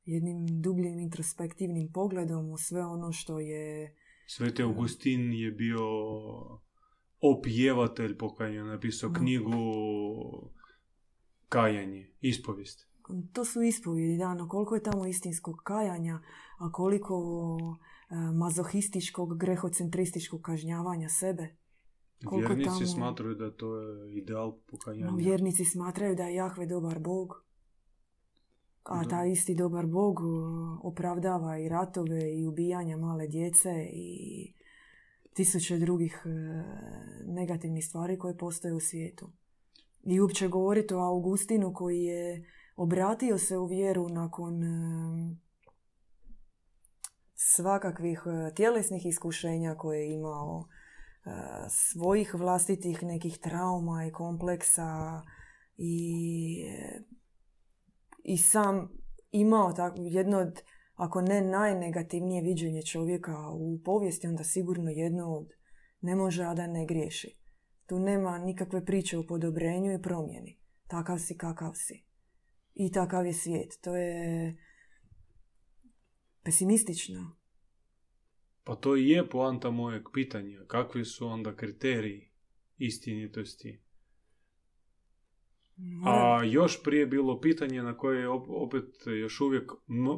Jednim 0.05 0.47
dubljim 0.63 0.99
introspektivnim 0.99 1.93
pogledom 1.93 2.51
u 2.51 2.59
sve 2.59 2.85
ono 2.85 3.13
što 3.13 3.41
je... 3.41 3.97
Sveti 4.27 4.63
Augustin 4.63 5.33
je 5.33 5.51
bio 5.51 5.81
opjevatelj 7.21 8.19
pokajanja, 8.19 8.65
napisao 8.65 9.13
knjigu 9.13 9.53
Kajanje, 11.49 12.11
ispovijest. 12.21 12.89
To 13.33 13.45
su 13.45 13.63
ispovjedi, 13.63 14.19
da, 14.19 14.35
no 14.35 14.49
koliko 14.49 14.75
je 14.75 14.83
tamo 14.83 15.07
istinskog 15.07 15.57
kajanja, 15.65 16.21
a 16.59 16.73
koliko 16.73 17.15
e, 17.81 17.94
mazohističkog, 18.35 19.39
grehocentrističkog 19.39 20.43
kažnjavanja 20.43 21.09
sebe. 21.09 21.57
Koliko 22.25 22.47
Vjernici 22.49 22.71
tamo- 22.71 22.87
smatraju 22.87 23.35
da 23.35 23.51
to 23.51 23.77
je 23.77 24.15
ideal 24.15 24.53
pokajanja. 24.67 25.07
No, 25.07 25.17
vjernici 25.17 25.65
smatraju 25.65 26.17
da 26.17 26.23
je 26.23 26.35
Jahve 26.35 26.67
dobar 26.67 26.99
bog. 26.99 27.45
A 28.85 29.03
Da. 29.03 29.09
taj 29.09 29.31
isti 29.31 29.55
dobar 29.55 29.87
Bog 29.87 30.21
opravdava 30.83 31.59
i 31.59 31.69
ratove 31.69 32.35
i 32.35 32.47
ubijanja 32.47 32.97
male 32.97 33.27
djece 33.27 33.89
i 33.93 34.53
tisuće 35.35 35.79
drugih 35.79 36.23
uh, 36.25 36.33
negativnih 37.27 37.87
stvari 37.87 38.19
koje 38.19 38.37
postoje 38.37 38.75
u 38.75 38.81
svijetu. 38.81 39.31
I 40.03 40.21
uopće 40.21 40.49
govoriti 40.49 40.95
o 40.95 40.99
Augustinu 40.99 41.73
koji 41.75 42.03
je 42.03 42.45
obratio 42.77 43.39
se 43.39 43.59
u 43.59 43.67
vjeru 43.67 44.09
nakon 44.09 44.55
um, 44.55 45.41
svakakvih 47.35 48.23
uh, 48.27 48.55
tjelesnih 48.55 49.07
iskušenja 49.07 49.75
koje 49.75 50.01
je 50.01 50.15
imao, 50.15 50.59
uh, 50.59 51.33
svojih 51.69 52.35
vlastitih 52.35 53.03
nekih 53.03 53.39
trauma 53.39 54.05
i 54.07 54.13
kompleksa 54.13 55.23
i, 55.77 56.57
i 58.25 58.39
sam 58.39 58.89
imao 59.31 59.73
tako 59.73 59.97
jedno 59.99 60.39
od, 60.39 60.63
ako 60.95 61.21
ne 61.21 61.41
najnegativnije 61.41 62.43
viđenje 62.43 62.83
čovjeka 62.83 63.49
u 63.49 63.81
povijesti, 63.85 64.27
onda 64.27 64.45
sigurno 64.45 64.91
jedno 64.91 65.37
od 65.37 65.49
ne 66.01 66.17
može, 66.17 66.45
a 66.45 66.55
da 66.55 66.67
ne 66.67 66.87
griješi. 66.87 67.39
Tu 67.87 67.99
nema 67.99 68.39
nikakve 68.39 68.85
priče 68.85 69.19
o 69.19 69.27
podobrenju 69.27 69.93
i 69.93 70.03
promjeni. 70.03 70.59
Takav 70.87 71.19
si 71.19 71.37
kakav 71.37 71.73
si. 71.75 72.05
I 72.75 72.93
takav 72.93 73.27
je 73.27 73.33
svijet. 73.33 73.79
To 73.81 73.97
je 73.97 74.57
pesimistično. 76.45 77.37
Pa 78.65 78.75
to 78.75 78.97
i 78.97 79.09
je 79.09 79.29
poanta 79.29 79.71
mojeg 79.71 80.03
pitanja. 80.13 80.65
Kakvi 80.67 81.05
su 81.05 81.27
onda 81.27 81.57
kriteriji 81.57 82.29
istinitosti? 82.79 83.81
A 86.05 86.45
još 86.45 86.83
prije 86.83 87.07
bilo 87.07 87.41
pitanje 87.41 87.83
na 87.83 87.97
koje 87.97 88.29
op- 88.29 88.49
opet 88.49 88.85
još 89.07 89.41
uvijek 89.41 89.73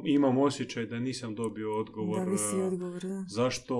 imam 0.04 0.38
osjećaj 0.38 0.86
da 0.86 0.98
nisam 0.98 1.34
dobio 1.34 1.80
odgovor. 1.80 2.24
da 2.24 2.30
visi 2.30 2.56
e, 2.56 2.62
odgovor, 2.62 3.02
da. 3.02 3.24
Zašto 3.28 3.76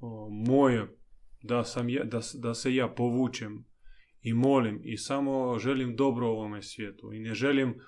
o, 0.00 0.28
moje, 0.30 0.98
da, 1.42 1.64
sam 1.64 1.88
ja, 1.88 2.04
da, 2.04 2.20
da 2.34 2.54
se 2.54 2.74
ja 2.74 2.88
povučem 2.88 3.64
i 4.22 4.32
molim 4.32 4.80
i 4.84 4.96
samo 4.96 5.58
želim 5.58 5.96
dobro 5.96 6.26
ovome 6.28 6.62
svijetu 6.62 7.12
i 7.12 7.20
ne 7.20 7.34
želim 7.34 7.80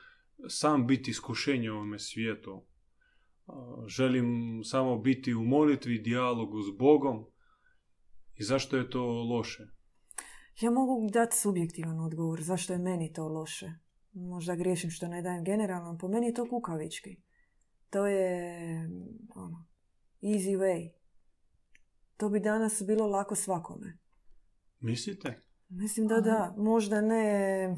sam 0.49 0.87
biti 0.87 1.11
iskušenje 1.11 1.71
ovome 1.71 1.99
svijetu. 1.99 2.63
Želim 3.87 4.61
samo 4.65 4.99
biti 4.99 5.35
u 5.35 5.43
molitvi, 5.43 5.99
dijalogu 5.99 6.63
s 6.63 6.79
Bogom 6.79 7.27
i 8.35 8.45
zašto 8.45 8.77
je 8.77 8.91
to 8.91 9.05
loše? 9.05 9.63
Ja 10.61 10.71
mogu 10.71 11.09
dati 11.13 11.37
subjektivan 11.37 12.01
odgovor 12.01 12.43
zašto 12.43 12.73
je 12.73 12.79
meni 12.79 13.13
to 13.13 13.29
loše. 13.29 13.73
Možda 14.13 14.55
griješim 14.55 14.91
što 14.91 15.09
ne 15.09 15.23
dajem 15.23 15.45
generalno, 15.45 15.99
po 15.99 16.09
meni 16.09 16.27
je 16.27 16.35
to 16.35 16.49
kukavički. 16.49 17.17
To 17.91 18.07
je 18.07 18.59
ono, 19.35 19.67
easy 20.23 20.59
way. 20.59 20.91
To 22.17 22.29
bi 22.29 22.41
danas 22.41 22.83
bilo 22.87 23.07
lako 23.07 23.35
svakome. 23.35 23.99
Mislite? 24.81 25.41
Mislim 25.69 26.07
da 26.07 26.21
da, 26.21 26.55
možda 26.57 27.01
ne, 27.01 27.77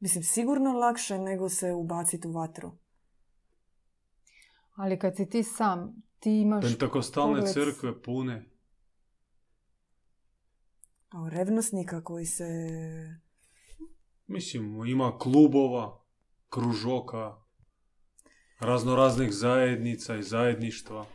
mislim 0.00 0.24
sigurno 0.24 0.72
lakše 0.72 1.18
nego 1.18 1.48
se 1.48 1.72
ubaciti 1.72 2.28
u 2.28 2.32
vatru. 2.32 2.72
Ali 4.80 4.98
kad 4.98 5.16
si 5.16 5.28
ti 5.28 5.42
sam, 5.42 6.02
ti 6.18 6.40
imaš 6.40 6.64
Pentakostalne 6.64 7.40
pogled- 7.40 7.52
crkve 7.52 8.02
pune. 8.02 8.50
Kao 11.08 11.28
revnosnika 11.28 12.04
koji 12.04 12.26
se... 12.26 12.44
Mislim, 14.26 14.86
ima 14.86 15.18
klubova, 15.18 16.04
kružoka, 16.48 17.36
raznoraznih 18.60 19.32
zajednica 19.32 20.16
i 20.16 20.22
zajedništva. 20.22 21.06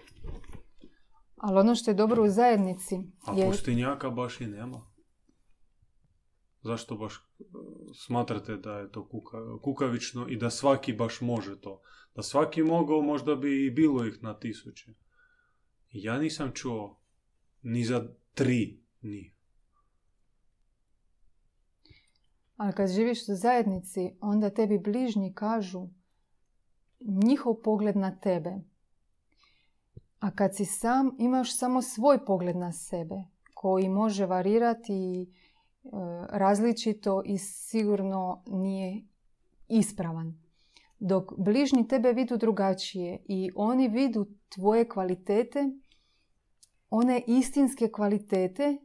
Ali 1.37 1.59
ono 1.59 1.75
što 1.75 1.91
je 1.91 1.95
dobro 1.95 2.23
u 2.23 2.29
zajednici 2.29 2.95
A 3.25 3.33
je... 3.33 3.47
pustinjaka 3.47 4.09
baš 4.09 4.41
i 4.41 4.47
nema. 4.47 4.91
Zašto 6.65 6.95
baš 6.95 7.15
e, 7.15 7.43
smatrate 7.93 8.55
da 8.57 8.79
je 8.79 8.91
to 8.91 9.07
kuka, 9.07 9.37
kukavično 9.61 10.27
i 10.29 10.37
da 10.37 10.49
svaki 10.49 10.93
baš 10.93 11.21
može 11.21 11.61
to? 11.61 11.81
Da 12.15 12.21
svaki 12.21 12.63
mogao, 12.63 13.01
možda 13.01 13.35
bi 13.35 13.65
i 13.65 13.71
bilo 13.71 14.05
ih 14.05 14.23
na 14.23 14.39
tisuće. 14.39 14.93
Ja 15.91 16.17
nisam 16.17 16.51
čuo 16.51 16.99
ni 17.61 17.83
za 17.83 18.07
tri 18.33 18.79
njih. 19.01 19.31
Ali 22.57 22.73
kad 22.73 22.89
živiš 22.89 23.19
u 23.29 23.35
zajednici, 23.35 24.15
onda 24.21 24.49
tebi 24.49 24.79
bližnji 24.79 25.33
kažu 25.33 25.87
njihov 26.99 27.55
pogled 27.63 27.95
na 27.95 28.19
tebe. 28.19 28.53
A 30.19 30.31
kad 30.31 30.55
si 30.55 30.65
sam, 30.65 31.15
imaš 31.19 31.57
samo 31.57 31.81
svoj 31.81 32.25
pogled 32.25 32.55
na 32.55 32.71
sebe, 32.71 33.15
koji 33.53 33.89
može 33.89 34.25
varirati 34.25 35.21
e, 35.21 35.44
različito 36.29 37.21
i 37.25 37.37
sigurno 37.37 38.43
nije 38.47 39.01
ispravan. 39.67 40.39
Dok 40.99 41.33
bližnji 41.37 41.87
tebe 41.87 42.13
vidu 42.13 42.37
drugačije 42.37 43.23
i 43.27 43.51
oni 43.55 43.87
vidu 43.87 44.27
tvoje 44.49 44.89
kvalitete, 44.89 45.69
one 46.89 47.23
istinske 47.27 47.87
kvalitete 47.87 48.77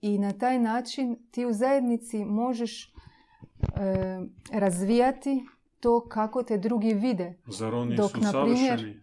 i 0.00 0.18
na 0.18 0.32
taj 0.32 0.58
način 0.58 1.16
ti 1.30 1.46
u 1.46 1.52
zajednici 1.52 2.24
možeš 2.24 2.84
e, 2.84 2.90
razvijati 4.52 5.44
to 5.80 6.08
kako 6.08 6.42
te 6.42 6.58
drugi 6.58 6.94
vide. 6.94 7.38
Zar 7.46 7.74
oni 7.74 7.96
Dok, 7.96 8.10
su 8.10 8.20
na 8.20 8.32
primjer- 8.32 8.68
savršeni? 8.68 9.00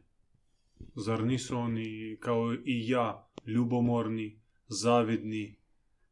Zar 0.95 1.23
nisu 1.23 1.57
oni 1.57 2.17
kao 2.19 2.53
i 2.65 2.89
ja 2.89 3.27
ljubomorni, 3.45 4.39
zavidni, 4.67 5.55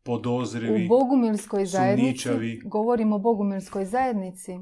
podozrivi? 0.03 0.85
U 0.85 0.87
bogumilskoj 0.87 1.65
zajednici, 1.65 2.29
govorimo 2.65 3.15
o 3.15 3.19
bogumilskoj 3.19 3.85
zajednici, 3.85 4.59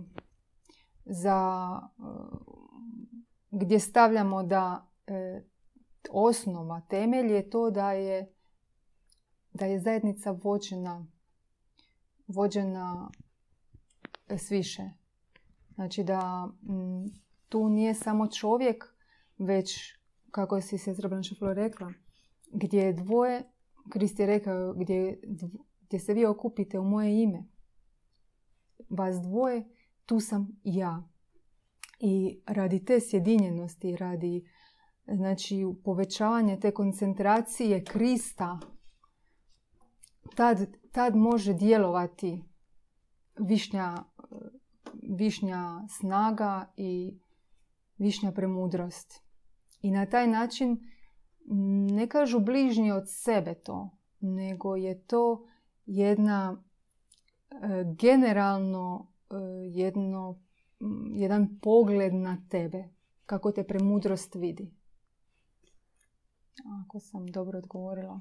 za, 1.06 1.80
e, 2.00 2.04
gdje 3.52 3.80
stavljamo 3.80 4.44
da 4.44 4.88
e, 5.08 5.44
osnova, 6.10 6.82
temelj 6.90 7.34
je 7.34 7.50
to 7.50 7.72
da 7.72 7.92
je, 7.92 8.34
da 9.54 9.66
je 9.66 9.80
zajednica 9.80 10.32
vođena, 10.32 11.08
vođena 12.28 13.10
e, 14.28 14.38
sviše. 14.38 14.84
Znači 15.76 16.04
da 16.04 16.46
mm, 16.46 17.06
tu 17.50 17.70
nije 17.70 17.94
samo 17.94 18.28
čovjek, 18.28 18.84
već, 19.38 19.98
kako 20.32 20.62
si 20.62 20.78
sestra 20.78 21.10
Branšeflo 21.10 21.54
rekla, 21.54 21.94
gdje 22.52 22.80
je 22.80 22.94
dvoje, 22.94 23.51
Krist 23.90 24.20
je 24.20 24.26
rekao, 24.26 24.74
gdje, 24.74 25.22
gdje 25.82 26.00
se 26.00 26.14
vi 26.14 26.26
okupite 26.26 26.80
u 26.80 26.84
moje 26.84 27.24
ime, 27.24 27.44
vas 28.90 29.16
dvoje, 29.22 29.64
tu 30.06 30.20
sam 30.20 30.60
ja. 30.64 31.08
I 32.00 32.42
radi 32.46 32.86
te 32.86 33.00
sjedinjenosti, 33.00 33.96
radi 33.96 34.46
znači 35.08 35.66
povećavanja 35.84 36.60
te 36.60 36.72
koncentracije 36.72 37.84
Krista, 37.84 38.60
tad, 40.36 40.68
tad 40.92 41.16
može 41.16 41.54
djelovati 41.54 42.44
višnja, 43.40 44.04
višnja 45.18 45.88
snaga 45.90 46.74
i 46.78 47.20
višnja 47.98 48.32
premudrost. 48.32 49.24
I 49.82 49.92
na 49.92 50.06
taj 50.06 50.28
način 50.28 50.91
ne 51.46 52.10
kažu 52.10 52.40
bližnji 52.40 52.92
od 52.92 53.04
sebe 53.08 53.54
to, 53.54 53.90
nego 54.20 54.76
je 54.76 55.02
to 55.04 55.48
jedna 55.86 56.64
e, 57.52 57.56
generalno 58.00 59.08
e, 59.30 59.36
jedno, 59.70 60.40
jedan 61.14 61.60
pogled 61.62 62.14
na 62.14 62.38
tebe, 62.50 62.90
kako 63.26 63.52
te 63.52 63.64
premudrost 63.64 64.36
vidi. 64.36 64.72
Ako 66.86 67.00
sam 67.00 67.28
dobro 67.28 67.58
odgovorila. 67.58 68.20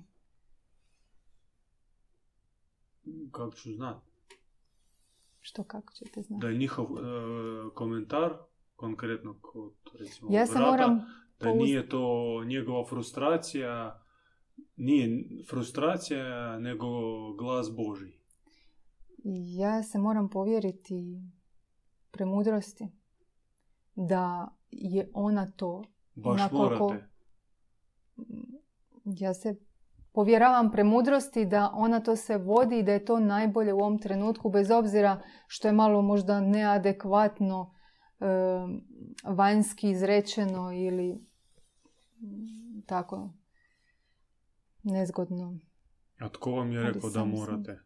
Kako 3.32 3.56
ću 3.56 3.72
znati? 3.72 4.10
Što 5.40 5.64
kako 5.64 5.92
ćete 5.92 6.22
znati? 6.22 6.40
Da 6.40 6.48
je 6.48 6.58
njihov 6.58 6.86
e, 6.86 6.90
komentar, 7.74 8.32
konkretno 8.76 9.36
kod 9.42 9.72
recimo 9.98 10.30
Ja 10.32 10.46
se 10.46 10.52
brata, 10.52 10.70
moram 10.70 11.00
da 11.40 11.46
pouz- 11.46 11.56
nije 11.58 11.88
to 11.88 12.04
njegova 12.44 12.84
frustracija, 12.84 14.02
nije 14.76 15.08
frustracija, 15.44 16.24
nego 16.58 16.86
glas 17.32 17.76
Boži. 17.76 18.12
Ja 19.54 19.82
se 19.82 19.98
moram 19.98 20.28
povjeriti 20.28 21.20
premudrosti 22.10 22.88
da 23.94 24.48
je 24.70 25.10
ona 25.14 25.50
to. 25.50 25.82
Baš 26.14 26.40
Onako 26.40 26.56
morate. 26.56 26.78
ko- 26.78 26.94
Ja 29.04 29.34
se 29.34 29.54
povjeravam 30.12 30.70
premudrosti 30.70 31.44
da 31.44 31.70
ona 31.74 32.00
to 32.00 32.16
se 32.16 32.36
vodi 32.38 32.78
i 32.78 32.82
da 32.82 32.92
je 32.92 33.04
to 33.04 33.20
najbolje 33.20 33.72
u 33.72 33.78
ovom 33.78 33.98
trenutku 33.98 34.50
bez 34.50 34.70
obzira 34.70 35.20
što 35.46 35.68
je 35.68 35.72
malo 35.72 36.02
možda 36.02 36.40
neadekvatno 36.40 37.74
vanjski 39.26 39.90
izrečeno 39.90 40.72
ili 40.74 41.29
tako 42.86 43.32
nezgodno. 44.82 45.58
A 46.18 46.28
tko 46.28 46.50
vam 46.50 46.72
je 46.72 46.82
rekao 46.82 47.00
da 47.02 47.14
sam. 47.14 47.30
morate? 47.30 47.80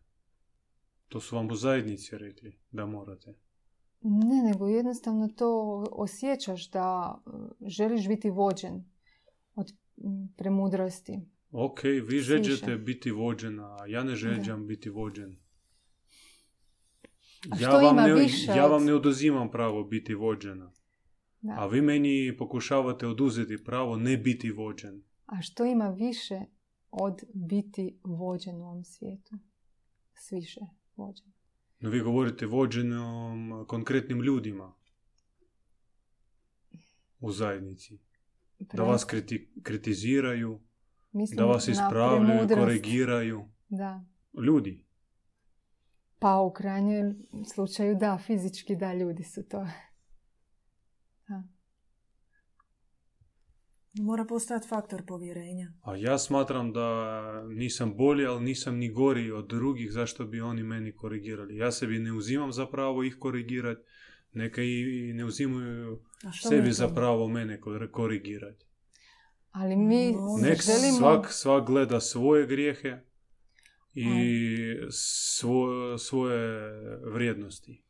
To 1.08 1.20
su 1.20 1.36
vam 1.36 1.50
u 1.50 1.54
zajednici 1.54 2.18
rekli 2.18 2.58
da 2.70 2.86
morate. 2.86 3.34
Ne, 4.00 4.42
nego 4.44 4.68
jednostavno 4.68 5.28
to 5.28 5.48
osjećaš 5.92 6.70
da 6.70 7.18
e, 7.26 7.30
želiš 7.60 8.08
biti 8.08 8.30
vođen 8.30 8.84
od 9.54 9.72
premudrosti. 10.36 11.20
Ok, 11.52 11.82
vi 11.82 12.18
žeđete 12.20 12.76
biti 12.76 13.10
vođena, 13.10 13.76
a 13.80 13.86
ja 13.86 14.04
ne 14.04 14.14
žeđam 14.14 14.66
biti 14.66 14.90
vođen. 14.90 15.36
A 17.50 17.56
Ja 17.60 17.68
vam, 17.70 17.94
ima 17.94 18.06
ne, 18.06 18.14
više 18.14 18.50
ja 18.50 18.64
od- 18.64 18.70
vam 18.70 18.84
ne 18.84 18.94
oduzimam 18.94 19.50
pravo 19.50 19.84
biti 19.84 20.14
vođena. 20.14 20.72
Da. 21.44 21.54
A 21.58 21.66
vi 21.66 21.80
meni 21.82 22.36
pokušavate 22.38 23.06
oduzeti 23.06 23.64
pravo 23.64 23.96
ne 23.96 24.16
biti 24.16 24.50
vođen. 24.50 25.02
A 25.26 25.42
što 25.42 25.64
ima 25.64 25.88
više 25.88 26.40
od 26.90 27.20
biti 27.34 28.00
vođen 28.04 28.56
u 28.56 28.64
ovom 28.64 28.84
svijetu? 28.84 29.38
S 30.14 30.32
više 30.32 30.60
vođen. 30.96 31.32
No 31.80 31.90
vi 31.90 32.00
govorite 32.00 32.46
vođenom 32.46 33.64
konkretnim 33.68 34.20
ljudima 34.20 34.74
u 37.20 37.32
zajednici. 37.32 37.98
Da 38.58 38.76
Pre- 38.76 38.86
vas 38.86 39.04
kriti- 39.04 39.62
kritiziraju, 39.62 40.60
mislim 41.12 41.36
da 41.36 41.44
vas 41.44 41.68
ispravljaju, 41.68 42.48
korigiraju. 42.48 43.48
Da. 43.68 44.04
Ljudi. 44.46 44.84
Pa 46.18 46.40
u 46.40 46.52
krajnjem 46.52 47.26
slučaju 47.54 47.96
da, 47.96 48.18
fizički 48.26 48.76
da, 48.76 48.94
ljudi 48.94 49.22
su 49.22 49.48
to. 49.48 49.66
Da. 51.28 51.42
Mora 53.94 54.24
postojati 54.24 54.68
faktor 54.68 55.02
povjerenja. 55.04 55.72
A 55.82 55.96
ja 55.96 56.18
smatram 56.18 56.72
da 56.72 57.12
nisam 57.44 57.96
bolji, 57.96 58.26
ali 58.26 58.44
nisam 58.44 58.76
ni 58.76 58.88
gori 58.90 59.30
od 59.30 59.48
drugih, 59.48 59.92
zašto 59.92 60.24
bi 60.24 60.40
oni 60.40 60.62
meni 60.62 60.92
korigirali. 60.92 61.56
Ja 61.56 61.72
sebi 61.72 61.98
ne 61.98 62.12
uzimam 62.12 62.52
za 62.52 62.66
pravo 62.66 63.02
ih 63.02 63.16
korigirati, 63.18 63.80
neka 64.32 64.62
i 64.62 64.84
ne 65.14 65.24
uzimaju 65.24 66.00
sebi 66.42 66.72
za 66.72 66.88
pravo 66.88 67.28
mene 67.28 67.60
kor- 67.60 67.90
korigirati. 67.90 68.64
Ali 69.52 69.76
mi 69.76 70.12
No, 70.12 70.38
Nek 70.42 70.62
želimo... 70.62 70.98
svak, 70.98 71.32
svak 71.32 71.66
gleda 71.66 72.00
svoje 72.00 72.46
grijehe 72.46 73.00
i 73.94 74.06
svo- 74.88 75.98
svoje 75.98 76.70
vrijednosti. 77.04 77.82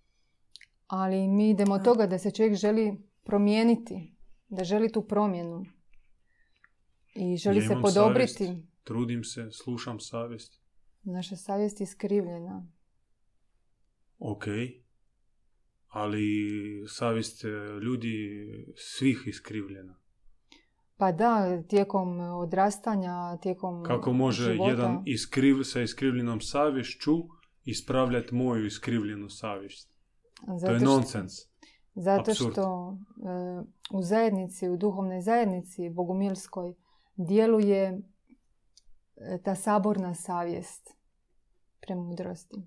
Ali 0.86 1.28
mi 1.28 1.50
idemo 1.50 1.74
od 1.74 1.84
toga 1.84 2.06
da 2.06 2.18
se 2.18 2.30
čovjek 2.30 2.54
želi 2.54 2.92
promijeniti, 3.24 4.14
da 4.48 4.64
želi 4.64 4.92
tu 4.92 5.02
promjenu. 5.02 5.64
I 7.14 7.37
želi 7.37 7.57
Ja 7.57 7.62
se 7.62 7.74
podobriti. 7.74 8.33
savjest. 8.37 8.64
Trudim 8.85 9.24
se, 9.24 9.48
slušam 9.53 10.00
savjest. 10.00 10.61
Naša 11.03 11.37
savjest 11.37 11.81
je 11.81 11.87
skrivljena. 11.87 12.66
Ok, 14.20 14.44
ali 15.88 16.24
savjest 16.88 17.44
e, 17.44 17.48
ljudi 17.83 18.46
svih 18.77 19.22
iskrivljena. 19.27 19.94
Pa 20.96 21.12
da, 21.12 21.62
tijekom 21.62 22.20
odrastanja, 22.20 23.12
tijekom 23.37 23.85
Kako 23.85 24.12
može 24.12 24.42
života. 24.44 24.70
jedan 24.70 25.03
iskriv, 25.07 25.62
sa 25.62 25.81
iskrivljenom 25.83 26.40
savješću 26.40 27.12
ispravljati 27.64 28.35
moju 28.35 28.66
iskrivljenu 28.66 29.29
savjest? 29.29 29.90
To 30.46 30.59
Zato 30.59 30.72
je 30.72 30.79
što- 30.79 30.87
nonsens. 30.87 31.33
Zato 31.94 32.31
Apsurd. 32.31 32.53
što 32.53 32.96
e, 33.18 33.64
u 33.90 34.03
zajednici, 34.03 34.68
u 34.68 34.77
duhovnoj 34.77 35.20
zajednici 35.20 35.90
bogumilskoj 35.90 36.74
djeluje 37.16 38.03
e, 39.16 39.42
ta 39.44 39.55
saborna 39.55 40.14
savjest 40.14 40.96
premudrosti 41.81 42.66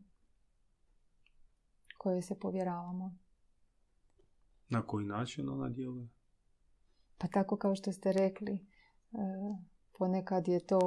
kojoj 1.98 2.22
se 2.22 2.40
povjeravamo. 2.40 3.18
Na 4.70 4.82
koji 4.82 5.06
način 5.06 5.50
ona 5.50 5.70
djeluje? 5.70 6.10
Pa 7.18 7.28
tako 7.28 7.58
kao 7.58 7.76
što 7.76 7.92
ste 7.92 8.12
rekli, 8.12 8.54
e, 8.54 8.60
ponekad 9.98 10.48
je 10.48 10.66
to 10.66 10.82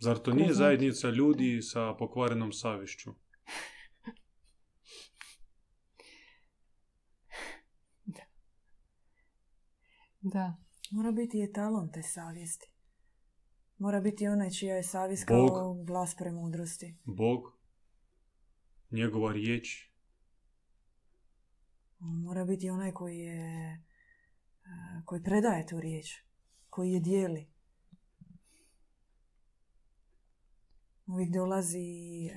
Zar 0.00 0.18
to 0.18 0.32
nije 0.32 0.54
zajednica 0.54 1.10
ljudi 1.10 1.62
sa 1.62 1.94
pokvarenom 1.98 2.52
savješću? 2.52 3.10
Da, 10.24 10.56
Mora 10.90 11.12
biti 11.12 11.42
etalon 11.42 11.92
te 11.92 12.02
savjesti. 12.02 12.70
Mora 13.78 14.00
biti 14.00 14.26
onaj 14.28 14.50
čija 14.50 14.76
je 14.76 14.82
savjest 14.82 15.28
Bog. 15.28 15.48
kao 15.48 15.74
glas 15.74 16.14
premudrosti. 16.18 16.96
Bog, 17.04 17.40
njegova 18.90 19.32
riječ, 19.32 19.90
On 22.00 22.20
Mora 22.22 22.44
biti 22.44 22.70
onaj 22.70 22.92
koji 22.92 23.18
je 23.18 23.82
koji 25.04 25.22
predaje 25.22 25.66
tu 25.66 25.80
riječ, 25.80 26.06
koji 26.70 26.92
je 26.92 27.00
dijeli. 27.00 27.46
Uvijek 31.06 31.30
dolazi 31.32 32.30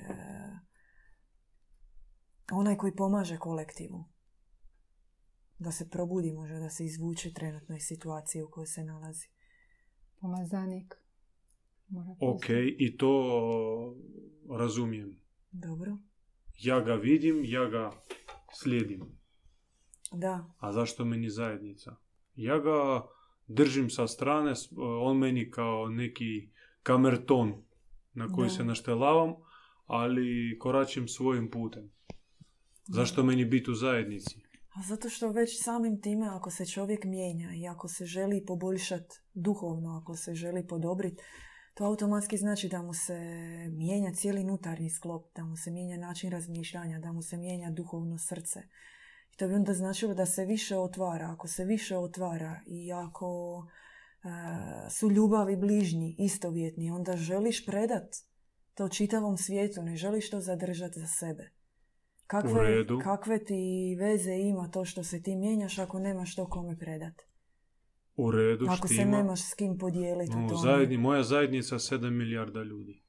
onaj 2.52 2.76
koji 2.76 2.96
pomaže 2.96 3.38
kolektivu. 3.38 4.04
Da 5.58 5.72
se 5.72 5.90
probudi 5.90 6.32
možda, 6.32 6.58
da 6.58 6.70
se 6.70 6.84
izvuče 6.84 7.32
trenutnoj 7.32 7.80
situaciji 7.80 8.42
u 8.42 8.48
kojoj 8.48 8.66
se 8.66 8.84
nalazi. 8.84 9.26
pomazanik. 10.16 10.94
Mora 11.88 12.14
ok, 12.20 12.44
i 12.78 12.96
to 12.96 13.94
razumijem. 14.50 15.16
Dobro? 15.52 15.96
Ja 16.56 16.80
ga 16.80 16.94
vidim, 16.94 17.40
ja 17.44 17.66
ga 17.66 17.90
slijedim. 18.52 19.02
Da, 20.12 20.54
A 20.58 20.72
zašto 20.72 21.04
meni 21.04 21.30
zajednica? 21.30 21.96
Ja 22.36 22.58
ga 22.58 23.06
držim 23.48 23.90
sa 23.90 24.06
strane, 24.06 24.54
s- 24.56 24.72
on 25.02 25.18
meni 25.18 25.50
kao 25.50 25.88
neki 25.88 26.48
kamerton 26.82 27.62
na 28.14 28.28
koji 28.28 28.46
Da. 28.46 28.54
se 28.54 28.64
naštelavam, 28.64 29.34
ali 29.86 30.56
koračim 30.58 31.08
svojim 31.08 31.50
putem. 31.50 31.90
Zašto 32.84 33.22
meni 33.22 33.44
biti 33.44 33.70
u 33.70 33.74
zajednici? 33.74 34.40
Zato 34.84 35.08
što 35.08 35.28
već 35.28 35.62
samim 35.62 36.00
time 36.00 36.28
ako 36.28 36.50
se 36.50 36.66
čovjek 36.66 37.04
mijenja 37.04 37.54
i 37.54 37.68
ako 37.68 37.88
se 37.88 38.06
želi 38.06 38.46
poboljšati 38.46 39.16
duhovno, 39.34 39.98
ako 40.02 40.16
se 40.16 40.34
želi 40.34 40.66
podobriti, 40.66 41.22
to 41.74 41.84
automatski 41.84 42.36
znači 42.36 42.68
da 42.68 42.82
mu 42.82 42.94
se 42.94 43.18
mijenja 43.70 44.14
cijeli 44.14 44.40
unutarnji 44.40 44.90
sklop, 44.90 45.26
da 45.34 45.44
mu 45.44 45.56
se 45.56 45.70
mijenja 45.70 45.96
način 45.96 46.30
razmišljanja, 46.30 46.98
da 46.98 47.12
mu 47.12 47.22
se 47.22 47.36
mijenja 47.36 47.70
duhovno 47.70 48.18
srce. 48.18 48.60
I 49.32 49.36
to 49.36 49.48
bi 49.48 49.54
onda 49.54 49.74
značilo 49.74 50.14
da 50.14 50.26
se 50.26 50.44
više 50.44 50.76
otvara. 50.76 51.30
Ako 51.30 51.48
se 51.48 51.64
više 51.64 51.96
otvara 51.96 52.60
i 52.66 52.92
ako 52.92 53.62
e, 53.66 54.90
su 54.90 55.10
ljubavi 55.10 55.56
bližnji, 55.56 56.16
istovjetni, 56.18 56.90
onda 56.90 57.16
želiš 57.16 57.66
predat 57.66 58.16
to 58.74 58.88
čitavom 58.88 59.36
svijetu, 59.36 59.82
ne 59.82 59.96
želiš 59.96 60.30
to 60.30 60.40
zadržati 60.40 61.00
za 61.00 61.06
sebe. 61.06 61.57
U 62.28 62.30
Kakve, 62.30 62.62
redu. 62.62 63.00
kakve 63.04 63.44
ti 63.44 63.54
veze 64.00 64.32
ima 64.32 64.68
to 64.68 64.84
što 64.84 65.04
se 65.04 65.22
ti 65.22 65.36
mijenjaš 65.36 65.78
ako 65.78 65.98
nemaš 65.98 66.34
to 66.34 66.46
kome 66.46 66.78
predat? 66.78 67.14
U 68.16 68.30
redu, 68.30 68.66
Ako 68.68 68.88
se 68.88 68.94
štima. 68.94 69.16
nemaš 69.16 69.50
s 69.50 69.54
kim 69.54 69.78
podijeliti 69.78 70.36
No, 70.36 70.56
zajedni, 70.56 70.96
moja 70.96 71.22
zajednica 71.22 71.74
7 71.76 72.10
milijarda 72.10 72.62
ljudi. 72.62 73.02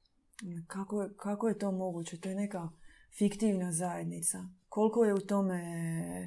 Kako, 0.68 1.02
je, 1.02 1.10
kako 1.18 1.48
je 1.48 1.58
to 1.58 1.72
moguće? 1.72 2.20
To 2.20 2.30
je 2.30 2.36
neka 2.36 2.70
fiktivna 3.18 3.72
zajednica. 3.72 4.38
Koliko 4.70 5.06
je 5.06 5.14
u 5.14 5.20
tome... 5.20 5.62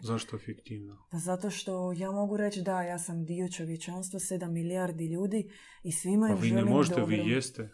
Zašto 0.02 0.38
fiktivno? 0.38 1.06
Pa 1.10 1.18
zato 1.18 1.50
što 1.50 1.92
ja 1.92 2.10
mogu 2.10 2.36
reći 2.36 2.62
da, 2.62 2.82
ja 2.82 2.98
sam 2.98 3.24
dio 3.24 3.48
čovječanstva, 3.48 4.20
7 4.20 4.50
milijardi 4.50 5.06
ljudi 5.06 5.50
i 5.82 5.92
svima 5.92 6.26
Pa 6.26 6.32
im 6.32 6.38
vi 6.40 6.50
ne 6.50 6.58
želim 6.58 6.72
možete, 6.74 7.00
dobro. 7.00 7.16
vi 7.16 7.30
jeste. 7.30 7.70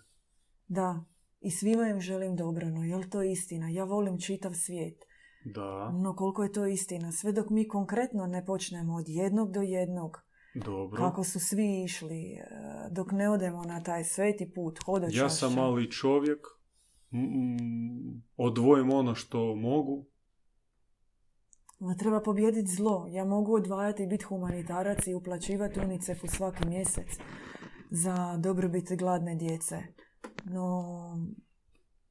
Da, 0.69 1.05
i 1.41 1.51
svima 1.51 1.89
im 1.89 2.01
želim 2.01 2.37
dobro, 2.37 2.69
no 2.71 2.85
je 2.85 2.97
li 2.97 3.11
to 3.11 3.23
istina? 3.23 3.69
Ja 3.69 3.85
volim 3.85 4.21
čitav 4.21 4.55
svijet. 4.55 5.05
Da, 5.45 5.91
No 5.93 6.15
koliko 6.17 6.43
je 6.43 6.53
to 6.53 6.67
istina? 6.67 7.13
Sve 7.13 7.33
dok 7.33 7.51
mi 7.51 7.69
konkretno 7.69 8.27
ne 8.27 8.45
počnemo 8.47 8.95
od 8.95 9.05
jednog 9.09 9.53
do 9.53 9.61
jednog, 9.63 10.17
dobro. 10.55 10.97
kako 10.97 11.25
su 11.25 11.41
svi 11.41 11.83
išli, 11.85 12.33
e, 12.33 12.45
dok 12.91 13.13
ne 13.13 13.31
odemo 13.31 13.63
na 13.63 13.83
taj 13.83 14.05
sveti 14.05 14.53
put, 14.55 14.79
hodočašća. 14.85 15.23
Ja 15.23 15.29
sam 15.31 15.55
mali 15.55 15.91
čovjek, 15.91 16.39
m- 17.13 18.23
odvojim 18.37 18.93
ono 18.93 19.15
što 19.15 19.55
mogu, 19.55 20.07
Ma 21.81 21.95
treba 21.95 22.21
pobijediti 22.21 22.71
zlo. 22.71 23.07
Ja 23.11 23.25
mogu 23.25 23.55
odvajati 23.55 24.03
i 24.03 24.07
biti 24.07 24.25
humanitarac 24.25 25.07
i 25.07 25.15
uplaćivati 25.15 25.81
UNICEF-u 25.81 26.27
svaki 26.27 26.69
mjesec 26.69 27.07
za 27.91 28.37
dobrobit 28.37 28.93
gladne 28.99 29.35
djece. 29.35 29.79
No, 30.45 30.83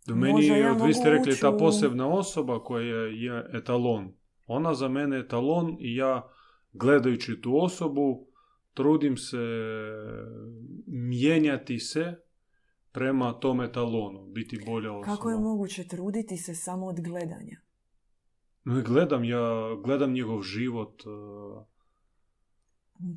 Do 0.07 0.15
meni, 0.15 0.33
Možda 0.33 0.55
ja 0.55 0.73
vi 0.73 0.93
ste 0.93 1.09
rekli, 1.09 1.31
ući 1.31 1.41
ta 1.41 1.51
posebna 1.51 2.07
osoba 2.07 2.63
koja 2.63 3.07
je 3.07 3.49
etalon 3.53 4.13
Ona 4.45 4.73
za 4.73 4.87
mene 4.87 5.17
je 5.17 5.27
talon 5.27 5.77
i 5.79 5.95
ja 5.95 6.29
gledajući 6.73 7.41
tu 7.41 7.57
osobu 7.63 8.27
trudim 8.73 9.17
se 9.17 9.37
mijenjati 10.87 11.79
se 11.79 12.15
prema 12.91 13.33
tome 13.33 13.71
talonu, 13.71 14.27
biti 14.27 14.63
bolja 14.65 14.93
osoba. 14.93 15.15
Kako 15.15 15.29
je 15.29 15.37
moguće 15.37 15.87
truditi 15.87 16.37
se 16.37 16.55
samo 16.55 16.85
od 16.85 17.01
gledanja? 17.01 17.61
Gledam, 18.85 19.23
ja 19.23 19.75
gledam 19.83 20.13
njegov 20.13 20.41
život. 20.41 21.03
uh, 21.05 21.63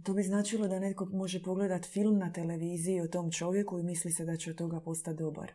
To 0.02 0.14
bi 0.14 0.22
značilo 0.22 0.68
da 0.68 0.78
netko 0.78 1.04
može 1.04 1.42
pogledat 1.42 1.86
film 1.86 2.18
na 2.18 2.32
televiziji 2.32 3.00
o 3.00 3.08
tom 3.08 3.30
čovjeku 3.30 3.78
i 3.78 3.82
misli 3.82 4.10
se 4.10 4.24
da 4.24 4.36
će 4.36 4.50
od 4.50 4.56
toga 4.56 4.80
postati 4.80 5.18
dobar. 5.18 5.52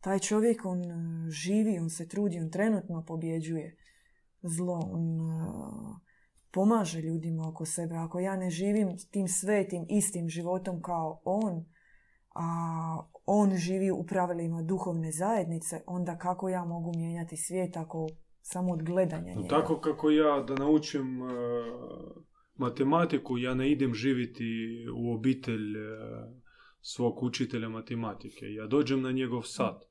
Taj 0.00 0.18
čovjek, 0.18 0.64
on 0.64 0.82
e, 0.84 1.30
živi, 1.30 1.78
on 1.78 1.90
se 1.90 2.08
trudi, 2.08 2.38
on 2.38 2.50
trenutno 2.50 3.04
pobjeđuje 3.04 3.76
zlo, 4.42 4.80
on 4.92 5.20
e, 5.20 5.44
pomaže 6.50 7.00
ljudima 7.00 7.48
oko 7.48 7.64
sebe. 7.64 7.94
Ako 7.94 8.20
ja 8.20 8.36
ne 8.36 8.50
živim 8.50 8.88
tim 9.10 9.28
svetim, 9.28 9.86
istim 9.88 10.28
životom 10.28 10.82
kao 10.82 11.20
on, 11.24 11.64
a 12.34 12.46
on 13.26 13.56
živi 13.56 13.90
u 13.90 14.06
pravilima 14.06 14.62
duhovne 14.62 15.12
zajednice, 15.12 15.82
onda 15.86 16.18
kako 16.18 16.48
ja 16.48 16.64
mogu 16.64 16.92
mijenjati 16.96 17.36
svijet 17.36 17.76
ako 17.76 18.06
samo 18.42 18.72
od 18.72 18.82
gledanja 18.82 19.34
njega? 19.34 19.48
tako 19.48 19.80
kako 19.80 20.10
ja 20.10 20.40
da 20.40 20.54
naučim 20.54 21.22
uh, 21.22 21.30
matematiku, 22.54 23.38
ja 23.38 23.54
ne 23.54 23.70
idem 23.70 23.94
živjeti 23.94 24.44
u 24.96 25.14
obitelj 25.14 25.76
uh, 25.76 26.40
svog 26.80 27.22
učitelja 27.22 27.68
matematike. 27.68 28.46
Ja 28.46 28.66
dođem 28.66 29.02
na 29.02 29.12
njegov 29.12 29.42
sat. 29.42 29.89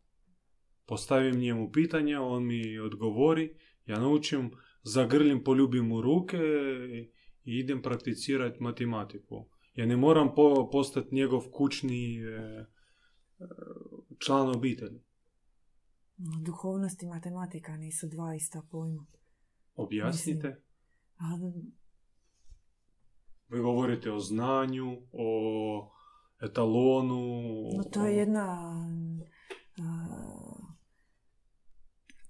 Postavim 0.90 1.40
njemu 1.40 1.72
pitanje, 1.72 2.20
on 2.20 2.46
mi 2.46 2.80
odgovori, 2.80 3.56
ja 3.86 4.00
naučim, 4.00 4.52
zagrlim, 4.84 5.44
poljubim 5.44 5.92
u 5.92 6.02
ruke 6.02 6.38
i 7.44 7.60
idem 7.60 7.82
prakticirati 7.82 8.64
matematiku. 8.64 9.46
Ja 9.76 9.86
ne 9.86 9.98
moram 9.98 10.36
po, 10.36 10.70
postati 10.72 11.16
njegov 11.16 11.44
kućni 11.52 12.20
uh, 12.24 12.66
član 14.26 14.50
obitelji. 14.56 15.02
Duhovnost 16.46 17.04
i 17.04 17.08
matematika 17.08 17.78
nisu 17.78 18.08
dva 18.08 18.36
ista 18.36 18.62
pojma. 18.72 19.06
Objasnite. 19.76 20.62
A, 21.18 21.26
Vi 23.50 23.60
govorite 23.60 24.12
o 24.12 24.20
znanju, 24.20 24.98
o 25.12 25.92
etalonu. 26.42 27.42
No 27.78 27.84
to 27.92 28.06
je 28.06 28.18
jedna... 28.18 28.46
a, 29.82 30.49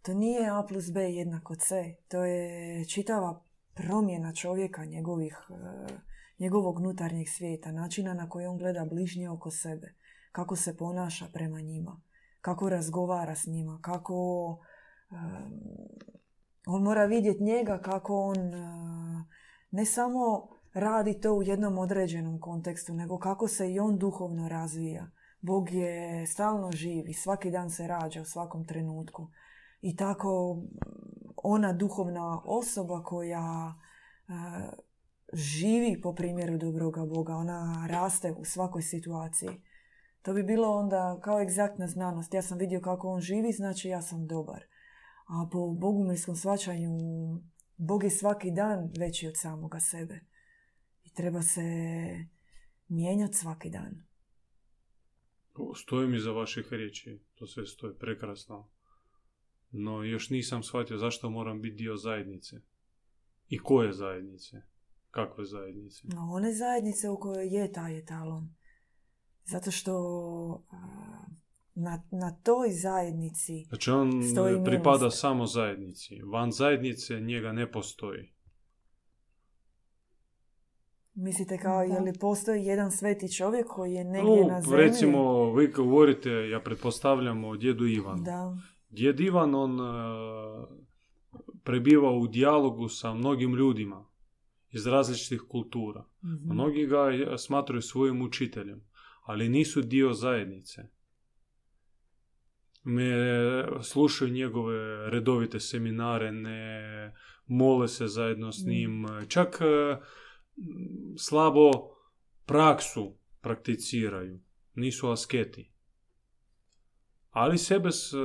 to 0.02 0.14
nije 0.14 0.50
A 0.50 0.64
plus 0.68 0.92
B 0.92 1.02
jednako 1.02 1.56
C. 1.56 1.96
To 2.08 2.24
je 2.24 2.86
čitava 2.86 3.44
promjena 3.74 4.34
čovjeka, 4.34 4.86
njegovih, 4.86 5.38
e, 5.50 5.94
njegovog 6.40 6.78
unutarnjeg 6.78 7.28
svijeta, 7.30 7.72
načina 7.72 8.14
na 8.14 8.30
koji 8.30 8.46
on 8.46 8.58
gleda 8.58 8.86
bližnje 8.86 9.30
oko 9.30 9.52
sebe, 9.52 9.94
kako 10.32 10.56
se 10.56 10.78
ponaša 10.78 11.28
prema 11.34 11.62
njima, 11.62 12.02
kako 12.42 12.70
razgovara 12.70 13.36
s 13.36 13.46
njima, 13.46 13.80
kako 13.82 14.58
em, 15.12 15.60
on 16.68 16.84
mora 16.84 17.06
vidjeti 17.06 17.44
njega 17.44 17.78
kako 17.78 18.22
on 18.22 18.54
e, 18.54 19.26
ne 19.72 19.86
samo 19.86 20.50
radi 20.74 21.20
to 21.20 21.34
u 21.34 21.44
jednom 21.44 21.78
određenom 21.78 22.40
kontekstu, 22.40 22.94
nego 22.94 23.18
kako 23.18 23.48
se 23.48 23.72
i 23.74 23.80
on 23.80 23.98
duhovno 23.98 24.50
razvija. 24.50 25.12
Bog 25.42 25.72
je 25.72 26.28
stalno 26.28 26.72
živ 26.72 27.08
i 27.08 27.14
svaki 27.14 27.52
dan 27.52 27.70
se 27.70 27.88
rađa 27.88 28.22
u 28.22 28.26
svakom 28.26 28.66
trenutku. 28.66 29.28
I 29.82 29.96
tako 29.96 30.62
ona 31.36 31.74
duhovna 31.74 32.42
osoba 32.46 33.04
koja 33.04 33.74
živi 35.34 36.02
po 36.02 36.16
primjeru 36.16 36.58
dobroga 36.58 37.06
Boga, 37.06 37.34
ona 37.34 37.88
raste 37.90 38.32
u 38.32 38.46
svakoj 38.46 38.82
situaciji. 38.82 39.62
To 40.22 40.34
bi 40.34 40.44
bilo 40.44 40.76
onda 40.76 41.20
kao 41.24 41.42
egzaktna 41.42 41.88
znanost. 41.88 42.34
Ja 42.34 42.42
sam 42.42 42.58
vidio 42.58 42.82
kako 42.82 43.10
on 43.10 43.22
živi, 43.22 43.52
znači 43.52 43.90
ja 43.90 44.02
sam 44.02 44.28
dobar. 44.28 44.64
A 45.28 45.50
po 45.52 45.68
bogumilskom 45.68 46.36
shvaćanju 46.36 46.90
Bog 47.78 48.04
je 48.04 48.10
svaki 48.10 48.52
dan 48.52 48.92
veći 49.00 49.28
od 49.28 49.34
samoga 49.38 49.80
sebe. 49.80 50.20
I 51.04 51.14
treba 51.14 51.42
se 51.42 51.62
mijenjati 52.88 53.34
svaki 53.34 53.70
dan. 53.70 54.04
Stojim 55.76 56.14
iza 56.14 56.32
vaših 56.32 56.68
riječi, 56.72 57.20
to 57.36 57.48
sve 57.48 57.66
stoji 57.66 57.94
prekrasno. 58.00 58.70
No 59.72 60.04
još 60.04 60.30
nisam 60.30 60.64
shvatio 60.64 60.98
zašto 60.98 61.30
moram 61.30 61.62
biti 61.62 61.76
dio 61.76 61.98
zajednice. 61.98 62.56
I 63.48 63.60
koje 63.60 63.94
zajednice? 63.94 64.62
Kakve 65.12 65.46
zajednice? 65.46 66.02
No, 66.06 66.22
one 66.24 66.54
zajednice 66.54 67.10
u 67.10 67.18
kojoj 67.18 67.48
je 67.50 67.72
taj 67.72 67.98
etalon. 67.98 68.50
Zato 69.46 69.72
što 69.72 69.94
a, 70.70 70.78
na, 71.76 72.04
na 72.12 72.32
toj 72.34 72.70
zajednici 72.72 73.64
Znači 73.64 73.92
on 73.92 74.24
Stoji 74.24 74.64
pripada 74.66 74.98
milost. 74.98 75.20
samo 75.20 75.46
zajednici. 75.46 76.22
Van 76.24 76.52
zajednice 76.52 77.20
njega 77.20 77.52
ne 77.52 77.72
postoji. 77.72 78.34
mislite 81.16 81.58
kao, 81.58 81.78
Da. 81.78 81.94
je 81.94 82.00
li 82.02 82.14
postoji 82.14 82.66
jedan 82.66 82.92
sveti 82.92 83.34
čovjek 83.34 83.68
koji 83.68 83.94
je 83.94 84.04
negdje 84.04 84.46
na 84.48 84.54
No, 84.56 84.62
zemlji? 84.62 84.78
recimo, 84.78 85.54
vi 85.54 85.68
govorite, 85.68 86.30
ja 86.30 86.60
pretpostavljam 86.60 87.44
o 87.44 87.56
djedu 87.56 87.86
Ivanu. 87.88 88.24
Da. 88.24 88.58
Djed 88.90 89.20
Ivan, 89.20 89.56
on 89.56 89.80
e, 89.80 89.84
prebiva 91.64 92.12
u 92.12 92.28
dijalogu 92.28 92.88
sa 92.90 93.14
mnogim 93.14 93.56
ljudima 93.56 94.06
iz 94.72 94.88
različitih 94.88 95.42
kultura. 95.50 96.06
Mhm. 96.24 96.54
Mnogi 96.54 96.86
ga 96.86 97.38
smatraju 97.38 97.82
svojim 97.82 98.22
učiteljem, 98.22 98.82
ali 99.22 99.50
nisu 99.50 99.82
dio 99.82 100.14
zajednice. 100.14 100.82
Ne 102.84 103.14
slušaju 103.82 104.32
njegove 104.32 105.10
redovite 105.10 105.60
seminare, 105.60 106.32
ne 106.32 107.14
mole 107.46 107.88
se 107.88 108.08
zajedno 108.08 108.52
s 108.52 108.66
Mm. 108.66 108.70
njim, 108.70 109.06
čak 109.28 109.58
e, 109.62 109.98
slabo 111.18 111.72
praksu 112.46 113.18
prakticiraju, 113.42 114.40
nisu 114.76 115.10
asketi. 115.10 115.72
Ali 117.30 117.58
sebe 117.58 117.92
s, 117.92 118.14
e, 118.14 118.18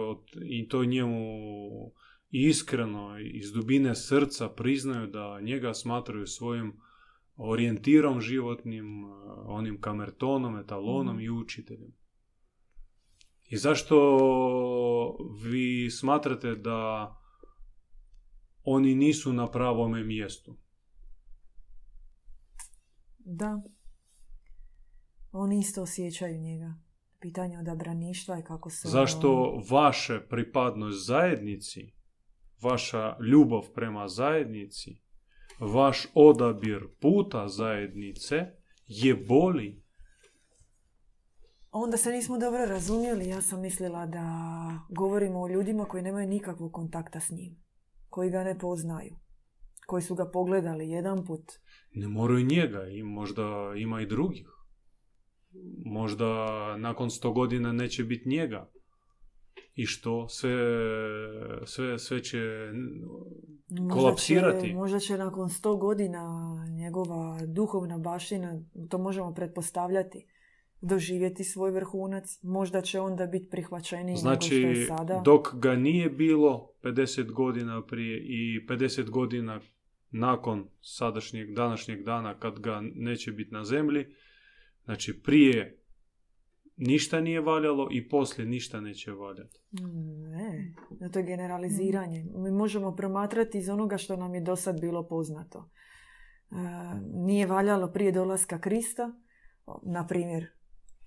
od- 0.00 0.24
i 0.42 0.68
to 0.68 0.84
njemu 0.84 1.40
iskreno 2.30 3.18
iz 3.20 3.52
dubine 3.52 3.94
srca 3.94 4.48
priznaju 4.48 5.06
da 5.06 5.40
njega 5.40 5.74
smatraju 5.74 6.26
svojim 6.26 6.80
orijentirom 7.36 8.20
životnim, 8.20 9.04
e, 9.04 9.06
onim 9.46 9.80
kamertonom, 9.80 10.56
etalonom 10.58 11.16
Mhm. 11.16 11.24
i 11.24 11.30
učiteljem. 11.30 11.92
I 13.48 13.56
zašto 13.56 13.96
vi 15.44 15.90
smatrate 15.90 16.54
da 16.54 17.10
oni 18.62 18.94
nisu 18.94 19.32
na 19.32 19.46
pravome 19.46 20.04
mjestu? 20.04 20.56
Da. 23.18 23.62
Oni 25.32 25.58
isto 25.58 25.82
osjećaju 25.82 26.38
njega. 26.38 26.74
Pitanje 27.20 27.58
odabraništva 27.58 28.38
i 28.38 28.42
kako 28.42 28.70
se... 28.70 28.88
ono- 28.88 28.92
Zašto 28.92 29.60
vaše 29.70 30.20
pripadnost 30.28 31.06
zajednici, 31.06 31.92
vaša 32.62 33.16
ljubav 33.20 33.62
prema 33.74 34.08
zajednici, 34.08 34.90
vaš 35.60 36.06
odabir 36.14 36.86
puta 37.00 37.48
zajednice 37.48 38.46
je 38.86 39.14
boli? 39.14 39.82
Onda 41.72 41.96
se 41.96 42.10
nismo 42.12 42.38
dobro 42.38 42.64
razumjeli. 42.64 43.28
Ja 43.28 43.42
sam 43.42 43.60
mislila 43.60 44.06
da 44.06 44.24
govorimo 44.90 45.40
o 45.40 45.48
ljudima 45.48 45.84
koji 45.84 46.02
nemaju 46.02 46.28
nikakvog 46.28 46.72
kontakta 46.72 47.20
s 47.20 47.30
njim. 47.30 47.56
Koji 48.08 48.30
ga 48.30 48.44
ne 48.44 48.58
poznaju. 48.58 49.16
Koji 49.86 50.02
su 50.02 50.14
ga 50.14 50.30
pogledali 50.30 50.90
jedan 50.90 51.26
put. 51.26 51.52
Ne 51.94 52.08
moraju 52.08 52.46
njega 52.46 52.86
i 52.88 53.02
možda 53.02 53.42
ima 53.76 54.00
i 54.00 54.06
drugih. 54.06 54.46
Možda 55.84 56.26
nakon 56.76 57.10
sto 57.10 57.32
godina 57.32 57.72
neće 57.72 58.04
biti 58.04 58.28
njega. 58.28 58.70
I 59.74 59.86
što? 59.86 60.28
Sve, 60.28 60.56
sve, 61.64 61.98
sve 61.98 62.22
će 62.22 62.38
Možda 63.70 63.94
kolapsirati. 63.94 64.68
Će, 64.68 64.74
možda 64.74 64.98
će 64.98 65.18
nakon 65.18 65.50
sto 65.50 65.76
godina 65.76 66.54
njegova 66.70 67.38
duhovna 67.46 67.98
baština, 67.98 68.62
to 68.88 68.98
možemo 68.98 69.34
pretpostavljati, 69.34 70.26
doživjeti 70.80 71.44
svoj 71.44 71.70
vrhunac. 71.70 72.38
Možda 72.42 72.80
će 72.80 73.00
onda 73.00 73.26
biti 73.26 73.50
prihvaćeniji 73.50 74.14
nego 74.14 74.18
što 74.18 74.22
Znači, 74.22 74.54
je 74.54 74.86
sada. 74.86 75.22
dok 75.24 75.54
ga 75.54 75.74
nije 75.74 76.10
bilo 76.10 76.70
50 76.82 77.32
godina 77.32 77.82
prije 77.86 78.18
i 78.18 78.66
50 78.68 79.10
godina 79.10 79.60
nakon 80.10 80.68
sadašnjeg, 80.80 81.54
današnjeg 81.54 82.04
dana 82.04 82.38
kad 82.38 82.60
ga 82.60 82.80
neće 82.94 83.32
biti 83.32 83.54
na 83.54 83.64
zemlji, 83.64 84.06
znači 84.90 85.22
prije 85.22 85.82
ništa 86.76 87.20
nije 87.20 87.40
valjalo 87.40 87.88
i 87.90 88.08
poslije 88.08 88.48
ništa 88.48 88.80
neće 88.80 89.12
valjati. 89.12 89.60
Ne, 90.30 90.74
no 91.00 91.08
to 91.08 91.18
je 91.18 91.24
generaliziranje. 91.24 92.26
Mi 92.36 92.50
možemo 92.50 92.96
promatrati 92.96 93.58
iz 93.58 93.68
onoga 93.68 93.98
što 93.98 94.16
nam 94.16 94.34
je 94.34 94.40
do 94.40 94.56
sad 94.56 94.80
bilo 94.80 95.08
poznato. 95.08 95.70
E, 96.50 96.54
nije 97.14 97.46
valjalo 97.46 97.92
prije 97.92 98.12
dolaska 98.12 98.60
Krista, 98.60 99.12
na 99.82 100.06
primjer, 100.06 100.46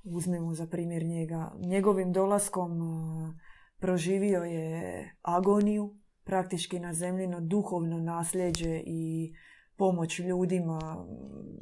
uzmemo 0.03 0.53
za 0.53 0.67
primjer 0.67 1.03
njega, 1.03 1.53
njegovim 1.59 2.13
dolaskom 2.13 2.81
e, 2.81 3.34
proživio 3.79 4.43
je 4.43 5.15
agoniju, 5.21 5.95
praktički 6.23 6.79
na 6.79 6.93
zemljino 6.93 7.41
duhovno 7.41 7.99
nasljeđe 7.99 8.81
i 8.86 9.34
pomoć 9.75 10.19
ljudima, 10.19 11.05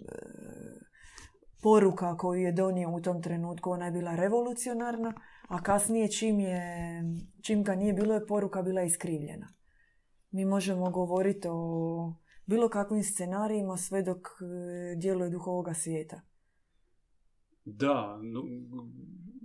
e, 0.08 0.91
poruka 1.62 2.18
koju 2.18 2.42
je 2.42 2.52
donio 2.52 2.90
u 2.90 3.02
tom 3.02 3.22
trenutku, 3.22 3.72
ona 3.72 3.86
je 3.86 3.92
bila 3.92 4.16
revolucionarna, 4.16 5.14
a 5.48 5.64
kasnije 5.64 6.12
čim, 6.12 6.40
je, 6.40 6.62
čim 7.42 7.64
ga 7.64 7.76
nije 7.76 7.94
bilo 7.94 8.14
je 8.14 8.26
poruka 8.28 8.62
bila 8.62 8.84
iskrivljena. 8.84 9.48
Mi 10.32 10.46
možemo 10.46 10.90
govoriti 10.92 11.48
o 11.52 12.14
bilo 12.46 12.70
kakvim 12.70 13.04
scenarijima 13.04 13.78
sve 13.78 14.04
dok 14.04 14.18
e, 14.28 14.96
djeluje 14.96 15.30
duh 15.30 15.48
ovoga 15.48 15.74
svijeta. 15.74 16.22
Da, 17.66 18.20
no, 18.22 18.44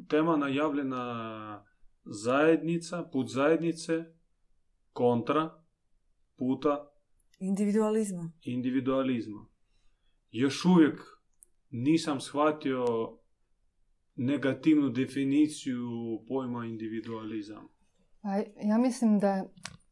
tema 0.09 0.37
najavljena 0.37 1.65
zajednica, 2.05 3.05
put 3.13 3.29
zajednice, 3.29 4.05
kontra 4.93 5.63
puta 6.37 6.91
Individualizma. 7.39 8.33
individualizma. 8.43 9.47
Još 10.31 10.65
uvijek 10.65 11.01
nisam 11.71 12.21
shvatio 12.21 12.85
negativnu 14.17 14.91
definiciju 14.91 15.89
pojma 16.29 16.65
individualizam. 16.65 17.69
Pa 18.23 18.37
ja 18.63 18.79
mislim 18.79 19.19
da, 19.19 19.45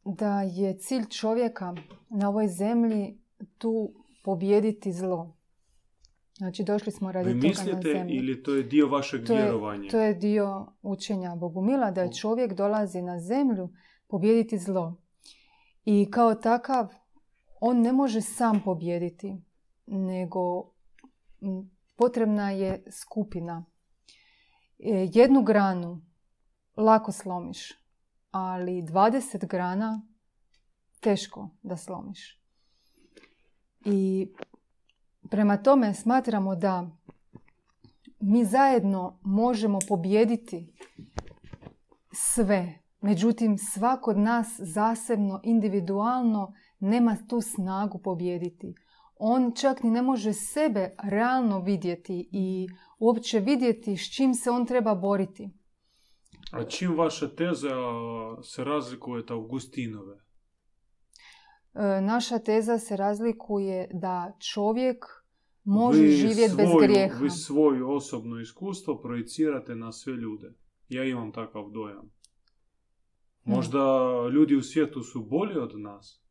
da 0.05 0.41
je 0.41 0.77
cilj 0.77 1.05
čovjeka 1.09 1.75
na 2.09 2.29
ovoj 2.29 2.47
zemlji 2.47 3.17
tu 3.57 3.93
pobijediti 4.23 4.93
zlo. 4.93 5.35
Znači 6.37 6.63
došli 6.63 6.91
smo 6.91 7.11
radi 7.11 7.33
Vi 7.33 7.41
toga 7.41 7.53
na 7.53 7.63
mislite 7.63 8.05
ili 8.09 8.43
to 8.43 8.55
je 8.55 8.63
dio 8.63 8.87
vašeg 8.87 9.25
to 9.25 9.33
je, 9.33 9.41
vjerovanja? 9.41 9.89
to 9.89 9.99
je 9.99 10.13
dio 10.13 10.65
učenja 10.81 11.35
Bogumila, 11.35 11.91
da 11.91 12.01
je 12.01 12.13
čovjek 12.13 12.53
dolazi 12.53 13.01
na 13.01 13.19
zemlju 13.19 13.69
pobijediti 14.07 14.57
zlo. 14.57 15.01
I 15.85 16.11
kao 16.11 16.35
takav, 16.35 16.87
on 17.61 17.81
ne 17.81 17.91
može 17.91 18.21
sam 18.21 18.61
pobijediti, 18.65 19.37
nego 19.85 20.71
potrebna 21.95 22.51
je 22.51 22.83
skupina. 22.91 23.65
E, 24.79 25.07
Jednu 25.13 25.43
granu 25.43 26.01
lako 26.77 27.11
slomiš, 27.11 27.73
ali 28.31 28.81
20 28.81 29.47
grana 29.47 30.01
teško 30.99 31.49
da 31.63 31.77
slomiš. 31.77 32.41
I 33.85 34.29
prema 35.29 35.57
tome 35.57 35.93
smatramo 35.93 36.55
da 36.55 36.89
mi 38.19 38.45
zajedno 38.45 39.19
možemo 39.21 39.79
pobijediti 39.87 40.73
sve. 42.11 42.79
Međutim, 43.01 43.57
svak 43.57 44.07
od 44.07 44.17
nas 44.17 44.47
zasebno, 44.59 45.39
individualno 45.43 46.53
nema 46.79 47.17
tu 47.29 47.41
snagu 47.41 47.97
pobijediti. 47.97 48.75
On 49.17 49.51
čak 49.53 49.83
ni 49.83 49.91
ne 49.91 50.01
može 50.01 50.33
sebe 50.33 50.95
realno 51.03 51.59
vidjeti 51.59 52.29
i 52.31 52.67
uopće 52.99 53.39
vidjeti 53.39 53.97
s 53.97 54.15
čim 54.15 54.33
se 54.33 54.49
on 54.49 54.65
treba 54.65 54.95
boriti. 54.95 55.49
A 56.51 56.63
čim 56.63 56.97
vaša 56.97 57.27
teza 57.29 57.75
se 58.43 58.63
razlikuje 58.63 59.19
od 59.19 59.31
Augustinove? 59.31 60.15
E, 61.73 62.01
Naša 62.01 62.39
teza 62.39 62.77
se 62.77 62.97
razlikuje 62.97 63.89
da 63.93 64.37
čovjek 64.53 65.05
može 65.63 66.01
Vi 66.01 66.11
živjeti 66.11 66.55
bez 66.57 66.69
svoju- 66.69 66.83
grijeha. 66.83 67.19
Vi 67.19 67.29
svoje 67.29 67.85
osobno 67.85 68.39
iskustvo 68.39 69.01
projicirate 69.01 69.75
na 69.75 69.91
sve 69.91 70.13
ljude. 70.13 70.53
Ja 70.89 71.03
imam 71.03 71.31
takav 71.31 71.69
dojam. 71.69 72.11
Možda 73.43 73.79
ljudi 74.33 74.55
u 74.55 74.61
svijetu 74.61 75.01
su 75.03 75.25
bolji 75.25 75.57
od 75.57 75.79
nas. 75.79 76.24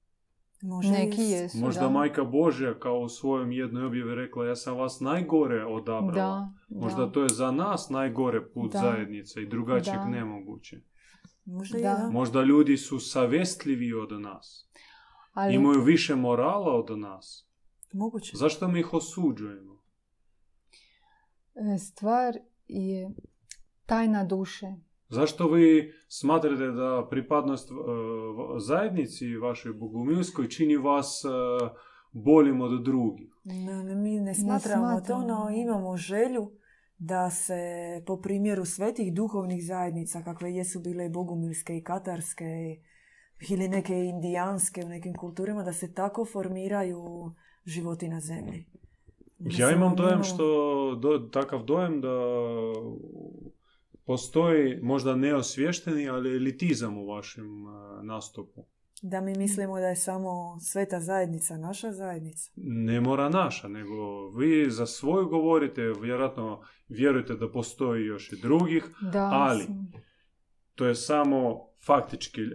Može 0.65 0.91
Neki 0.91 1.23
jesu, 1.23 1.59
Možda 1.59 1.81
da. 1.81 1.89
majka 1.89 2.25
Božja 2.25 2.79
kao 2.79 2.99
u 2.99 3.09
svojem 3.09 3.53
jednoj 3.53 3.87
objavi 3.87 4.15
rekla 4.15 4.47
ja 4.47 4.57
sam 4.57 4.77
vas 4.77 5.01
najgore 5.01 5.65
odabrala. 5.67 6.53
Da, 6.69 6.77
Možda 6.79 7.07
da. 7.07 7.13
to 7.13 7.23
je 7.23 7.29
za 7.29 7.51
nas 7.51 7.91
najgore 7.91 8.49
put 8.49 8.73
Da. 8.73 8.79
zajednice 8.79 9.43
i 9.43 9.47
drugačijeg 9.47 9.97
Da. 9.97 10.05
nemoguće. 10.09 10.81
Možda 11.45 11.79
Da. 11.79 11.95
da. 11.95 12.11
Možda 12.11 12.43
ljudi 12.43 12.77
su 12.77 12.99
savjestljivi 13.01 13.93
od 13.95 14.21
nas. 14.21 14.69
Ali 15.33 15.55
Imaju 15.55 15.81
više 15.81 16.15
morala 16.15 16.73
od 16.75 16.99
nas. 16.99 17.49
Moguće. 17.93 18.37
Zašto 18.37 18.69
mi 18.69 18.81
ih 18.81 18.95
osuđujemo? 18.95 19.75
e, 21.75 21.79
stvar 21.79 22.35
je 22.69 23.11
tajna 23.87 24.25
duše. 24.25 24.67
Zašto 25.09 25.49
vi 25.49 25.93
smatrate 26.09 26.67
da 26.67 27.07
pripadnost 27.11 27.71
e, 27.71 27.75
zajednici 28.59 29.37
vašoj 29.37 29.73
bogumilskoj 29.73 30.49
čini 30.49 30.77
vas 30.77 31.23
e, 31.25 31.29
boljim 32.13 32.61
od 32.61 32.85
drugih? 32.85 33.35
Ne, 33.45 33.85
ne, 33.85 33.95
mi 33.95 34.21
ne 34.21 34.35
smatramo, 34.35 34.87
to, 34.87 35.05
smatramo. 35.05 35.27
no 35.27 35.51
imamo 35.51 35.97
želju 35.97 36.51
da 36.99 37.31
se 37.31 37.55
po 38.07 38.17
primjeru 38.17 38.65
svetih 38.65 39.15
duhovnih 39.15 39.67
zajednica, 39.67 40.23
kakve 40.23 40.55
jesu 40.55 40.81
bile 40.81 41.07
i 41.07 41.11
bogumilske 41.11 41.77
i 41.77 41.83
katarske 41.83 42.77
ili 43.51 43.69
neke 43.69 43.95
indijanske 43.95 44.85
u 44.85 44.89
nekim 44.89 45.15
kulturama, 45.15 45.63
da 45.63 45.73
se 45.73 45.95
tako 45.95 46.25
formiraju 46.25 47.33
životi 47.65 48.09
na 48.09 48.21
zemlji. 48.21 48.67
Ja 49.39 49.71
imam 49.71 49.97
dojam 49.97 50.23
što, 50.23 50.45
do, 51.03 51.19
takav 51.33 51.63
dojam 51.63 52.01
da 52.01 52.09
postoji 54.05 54.79
možda 54.83 55.17
neosvješteni, 55.17 56.09
ali 56.09 56.37
elitizam 56.37 56.99
u 56.99 57.07
vašem 57.07 57.45
e, 57.45 57.71
nastupu. 58.03 58.67
Da 59.03 59.21
mi 59.21 59.35
mislimo 59.35 59.75
da 59.75 59.87
je 59.87 59.97
samo 59.97 60.31
sveta 60.61 61.01
zajednica 61.01 61.57
naša 61.57 61.93
zajednica. 61.93 62.51
Ne 62.57 63.01
mora 63.01 63.29
naša, 63.29 63.69
nego 63.69 63.95
vi 64.31 64.71
za 64.71 64.87
svoju 64.87 65.27
govorite, 65.27 65.93
vjerojatno 66.01 66.61
vjerujete 66.89 67.35
da 67.35 67.51
postoji 67.51 68.07
još 68.07 68.33
i 68.33 68.37
drugih, 68.37 68.85
Da, 69.13 69.31
Ali- 69.33 69.65
sam- 69.65 69.93
to 70.75 70.87
je 70.87 70.95
samo 70.95 71.61
faktički 71.87 72.41
e, 72.41 72.47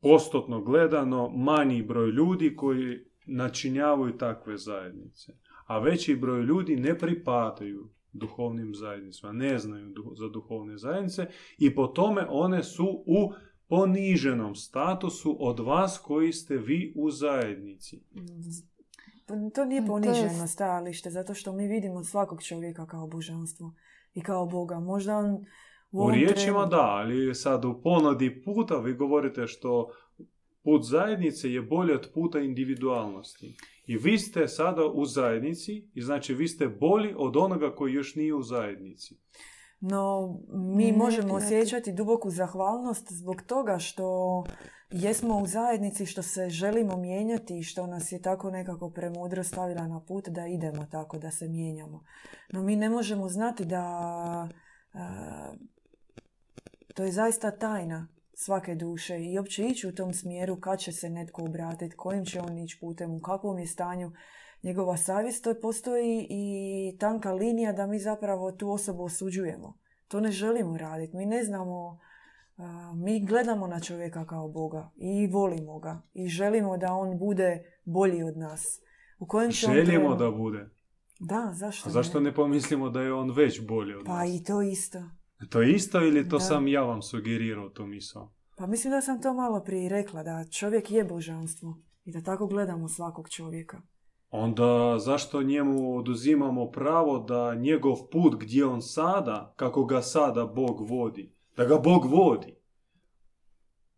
postotno 0.00 0.60
gledano 0.60 1.28
manji 1.28 1.82
broj 1.82 2.10
ljudi 2.10 2.56
koji 2.56 2.98
načinjavaju 3.26 4.16
takve 4.16 4.56
zajednice. 4.56 5.32
A 5.66 5.78
veći 5.78 6.16
broj 6.16 6.42
ljudi 6.42 6.76
ne 6.76 6.98
pripadaju 6.98 7.90
duhovnim 8.18 8.74
zajednicama, 8.74 9.32
ne 9.32 9.58
znaju 9.58 9.94
za 10.16 10.28
duhovne 10.28 10.78
zajednice 10.78 11.26
i 11.58 11.74
po 11.74 11.86
tome 11.86 12.26
one 12.30 12.62
su 12.62 13.02
u 13.06 13.32
poniženom 13.68 14.54
statusu 14.54 15.36
od 15.40 15.60
vas 15.60 15.98
koji 15.98 16.32
ste 16.32 16.56
vi 16.56 16.92
u 16.96 17.10
zajednici. 17.10 18.00
To 19.54 19.64
nije 19.64 19.86
poniženo 19.86 20.46
stajalište, 20.46 21.10
zato 21.10 21.34
što 21.34 21.52
mi 21.52 21.68
vidimo 21.68 22.04
svakog 22.04 22.42
čovjeka 22.42 22.86
kao 22.86 23.06
božanstvo 23.06 23.74
i 24.14 24.20
kao 24.20 24.46
Boga. 24.46 24.80
Možda 24.80 25.16
on 25.16 25.34
u, 25.90 26.04
U 26.04 26.10
riječima 26.10 26.58
trenu- 26.58 26.70
da, 26.70 26.80
ali 26.82 27.34
sad 27.34 27.64
u 27.64 27.80
ponudi 27.82 28.42
puta 28.44 28.78
vi 28.78 28.94
govorite 28.94 29.46
što 29.46 29.90
put 30.62 30.82
zajednice 30.84 31.52
je 31.52 31.62
bolji 31.62 31.92
od 31.92 32.10
puta 32.14 32.38
individualnosti. 32.40 33.56
I 33.88 33.96
vi 33.96 34.18
ste 34.18 34.48
sada 34.48 34.86
u 34.86 35.04
zajednici 35.04 35.90
i 35.94 36.02
znači 36.02 36.34
vi 36.34 36.48
ste 36.48 36.68
bolji 36.68 37.14
od 37.16 37.36
onoga 37.36 37.74
koji 37.74 37.92
još 37.92 38.14
nije 38.14 38.34
u 38.34 38.42
zajednici. 38.42 39.14
No, 39.80 40.34
mi 40.52 40.92
Ne, 40.92 40.98
možemo 40.98 41.28
ne. 41.28 41.34
osjećati 41.34 41.92
duboku 41.92 42.30
zahvalnost 42.30 43.12
zbog 43.12 43.42
toga 43.42 43.78
što 43.78 44.44
jesmo 44.90 45.38
u 45.38 45.46
zajednici, 45.46 46.06
što 46.06 46.22
se 46.22 46.50
želimo 46.50 46.96
mijenjati 46.96 47.58
i 47.58 47.62
što 47.62 47.86
nas 47.86 48.12
je 48.12 48.22
tako 48.22 48.50
nekako 48.50 48.90
premudro 48.90 49.44
stavila 49.44 49.86
na 49.86 50.00
put 50.00 50.28
da 50.28 50.46
idemo 50.46 50.86
tako, 50.90 51.18
da 51.18 51.30
se 51.30 51.48
mijenjamo. 51.48 52.04
No 52.52 52.62
mi 52.62 52.76
ne 52.76 52.88
možemo 52.88 53.28
znati 53.28 53.64
da 53.64 53.82
a, 54.92 55.52
to 56.94 57.04
je 57.04 57.12
zaista 57.12 57.50
tajna 57.50 58.08
svake 58.40 58.74
duše 58.74 59.20
i 59.20 59.38
uopće 59.38 59.66
ići 59.66 59.88
u 59.88 59.94
tom 59.94 60.14
smjeru 60.14 60.56
kad 60.56 60.78
će 60.78 60.92
se 60.92 61.10
netko 61.10 61.42
obratiti, 61.42 61.96
kojim 61.96 62.24
će 62.24 62.40
on 62.40 62.58
ići 62.58 62.78
putem, 62.80 63.10
u 63.10 63.20
kakvom 63.20 63.58
je 63.58 63.66
stanju 63.66 64.12
njegova 64.62 64.96
savjest, 64.96 65.44
to 65.44 65.54
postoji 65.54 66.26
i 66.30 66.46
tanka 66.98 67.32
linija 67.32 67.72
da 67.72 67.86
mi 67.86 67.98
zapravo 67.98 68.52
tu 68.52 68.70
osobu 68.70 69.04
osuđujemo. 69.04 69.78
To 70.08 70.20
ne 70.20 70.30
želimo 70.30 70.78
raditi. 70.78 71.16
Mi 71.16 71.26
ne 71.26 71.44
znamo, 71.44 71.98
mi 72.94 73.26
gledamo 73.26 73.66
na 73.66 73.80
čovjeka 73.80 74.26
kao 74.26 74.48
Boga 74.48 74.90
i 74.96 75.26
volimo 75.26 75.78
ga 75.78 76.02
i 76.14 76.28
želimo 76.28 76.76
da 76.76 76.92
on 76.92 77.18
bude 77.18 77.64
bolji 77.84 78.22
od 78.22 78.36
nas. 78.36 78.80
U 79.18 79.26
kojem 79.26 79.52
će 79.52 79.66
on 79.66 79.72
Želimo 79.72 79.92
trenu- 80.08 80.16
da 80.16 80.30
bude. 80.30 80.70
Da, 81.20 81.50
zašto 81.54 81.88
A 81.88 81.92
zašto 81.92 82.20
ne 82.20 82.34
pomislimo 82.34 82.90
da 82.90 83.00
je 83.00 83.12
on 83.12 83.30
već 83.30 83.66
bolji 83.66 83.94
od 83.94 84.04
Pa 84.06 84.18
nas? 84.18 84.28
i 84.30 84.44
to 84.44 84.62
isto. 84.62 84.98
To 85.50 85.62
je 85.62 85.72
isto 85.72 86.00
ili 86.00 86.28
to 86.28 86.36
Da. 86.36 86.44
sam 86.44 86.68
ja 86.68 86.82
vam 86.82 87.02
sugerirao 87.02 87.68
tu 87.68 87.86
misao? 87.86 88.32
Pa 88.56 88.66
mislim 88.66 88.90
da 88.90 89.00
sam 89.00 89.22
to 89.22 89.34
malo 89.34 89.60
prije 89.64 89.88
rekla, 89.88 90.22
da 90.22 90.44
čovjek 90.50 90.90
je 90.90 91.04
božanstvo 91.04 91.78
i 92.04 92.12
da 92.12 92.22
tako 92.22 92.46
gledamo 92.46 92.88
svakog 92.88 93.28
čovjeka. 93.28 93.80
Onda 94.30 94.98
zašto 94.98 95.42
njemu 95.42 95.96
oduzimamo 95.96 96.70
pravo 96.70 97.18
da 97.18 97.54
njegov 97.54 97.96
put 98.12 98.34
gdje 98.40 98.64
on 98.64 98.82
sada, 98.82 99.52
kako 99.56 99.84
ga 99.84 100.02
sada 100.02 100.46
Bog 100.46 100.90
vodi, 100.90 101.32
da 101.56 101.64
ga 101.64 101.78
Bog 101.78 102.04
vodi. 102.04 102.56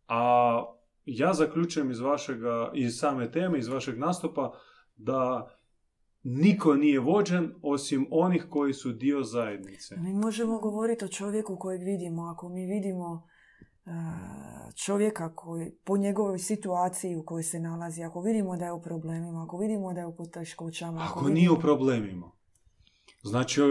A 0.08 0.64
ja 1.04 1.34
zaključujem 1.34 1.90
iz 1.90 2.00
vašega, 2.00 2.70
iz 2.74 2.98
same 2.98 3.30
teme, 3.32 3.58
iz 3.58 3.68
vašeg 3.68 3.98
nastupa, 3.98 4.52
da 4.96 5.50
niko 6.22 6.74
nije 6.74 7.00
vođen 7.00 7.54
osim 7.62 8.06
onih 8.12 8.46
koji 8.50 8.72
su 8.72 8.92
dio 8.92 9.22
zajednice. 9.22 9.96
Mi 9.96 10.12
možemo 10.14 10.58
govoriti 10.58 11.04
o 11.04 11.08
čovjeku 11.08 11.56
kojeg 11.56 11.82
vidimo. 11.82 12.22
Ako 12.24 12.48
mi 12.48 12.66
vidimo 12.66 13.26
e, 13.86 13.90
čovjeka 14.76 15.34
koji, 15.34 15.70
po 15.76 15.96
njegovoj 15.96 16.38
situaciji 16.38 17.16
u 17.16 17.24
kojoj 17.24 17.42
se 17.42 17.60
nalazi, 17.60 18.02
ako 18.02 18.20
vidimo 18.20 18.56
da 18.56 18.64
je 18.64 18.72
u 18.72 18.82
problemima, 18.82 19.44
ako 19.44 19.58
vidimo 19.58 19.92
da 19.92 20.00
je 20.00 20.06
u 20.06 20.16
poteškoćama, 20.16 21.00
Ako 21.02 21.20
vidimo- 21.20 21.34
nije 21.34 21.50
u 21.50 21.58
problemima, 21.58 22.30
znači 23.22 23.62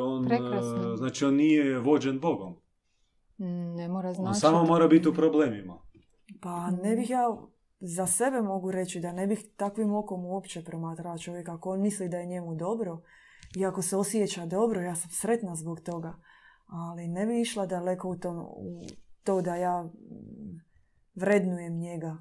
on, 0.00 0.24
Prekrasno. 0.24 0.92
e, 0.94 0.96
znači 0.96 1.24
on 1.24 1.34
nije 1.34 1.78
vođen 1.78 2.20
Bogom. 2.20 2.52
Mm, 3.38 3.44
Ne 3.74 3.88
mora 3.88 4.08
On 4.08 4.14
značiti. 4.14 4.40
samo 4.40 4.64
mora 4.64 4.88
biti 4.88 5.08
u 5.08 5.14
problemima. 5.14 5.78
Pa 6.40 6.70
ne 6.72 6.96
bih 6.96 7.10
ja 7.10 7.36
za 7.86 8.06
sebe 8.06 8.42
mogu 8.42 8.70
reći 8.70 9.00
da 9.00 9.12
ne 9.12 9.26
bih 9.26 9.44
takvim 9.56 9.94
okom 9.94 10.24
uopće 10.24 10.64
promatrala 10.64 11.18
čovjeka. 11.18 11.54
Ako 11.54 11.70
on 11.70 11.80
misli 11.80 12.08
da 12.08 12.16
je 12.16 12.26
njemu 12.26 12.54
dobro 12.54 13.02
i 13.56 13.66
ako 13.66 13.82
se 13.82 13.96
osjeća 13.96 14.46
dobro, 14.46 14.80
ja 14.80 14.94
sam 14.94 15.10
sretna 15.10 15.56
zbog 15.56 15.80
toga. 15.80 16.14
Ali 16.66 17.08
ne 17.08 17.26
bi 17.26 17.40
išla 17.40 17.66
daleko 17.66 18.08
u 18.08 18.16
to, 18.16 18.54
u 18.56 18.80
to 19.24 19.42
da 19.42 19.56
ja 19.56 19.82
mm, 19.82 20.60
vrednujem 21.14 21.78
njega 21.78 22.16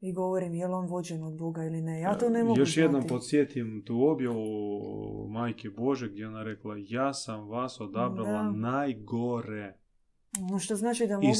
i 0.00 0.12
govorim 0.12 0.54
je 0.54 0.66
li 0.66 0.74
on 0.74 0.86
vođen 0.86 1.22
od 1.22 1.38
Boga 1.38 1.64
ili 1.64 1.80
ne. 1.80 2.00
Ja 2.00 2.18
to 2.18 2.28
ne 2.28 2.44
mogu 2.44 2.60
Još 2.60 2.76
jednom 2.76 3.06
podsjetim 3.08 3.82
tu 3.86 4.02
objavu 4.02 5.28
Majke 5.28 5.70
Bože 5.70 6.08
gdje 6.08 6.28
ona 6.28 6.42
rekla 6.42 6.74
ja 6.78 7.14
sam 7.14 7.48
vas 7.48 7.80
odabrala 7.80 8.42
Da. 8.42 8.50
najgore 8.50 9.80
što 10.60 10.76
znači 10.76 11.06
da 11.06 11.14
i 11.14 11.16
mogu 11.16 11.34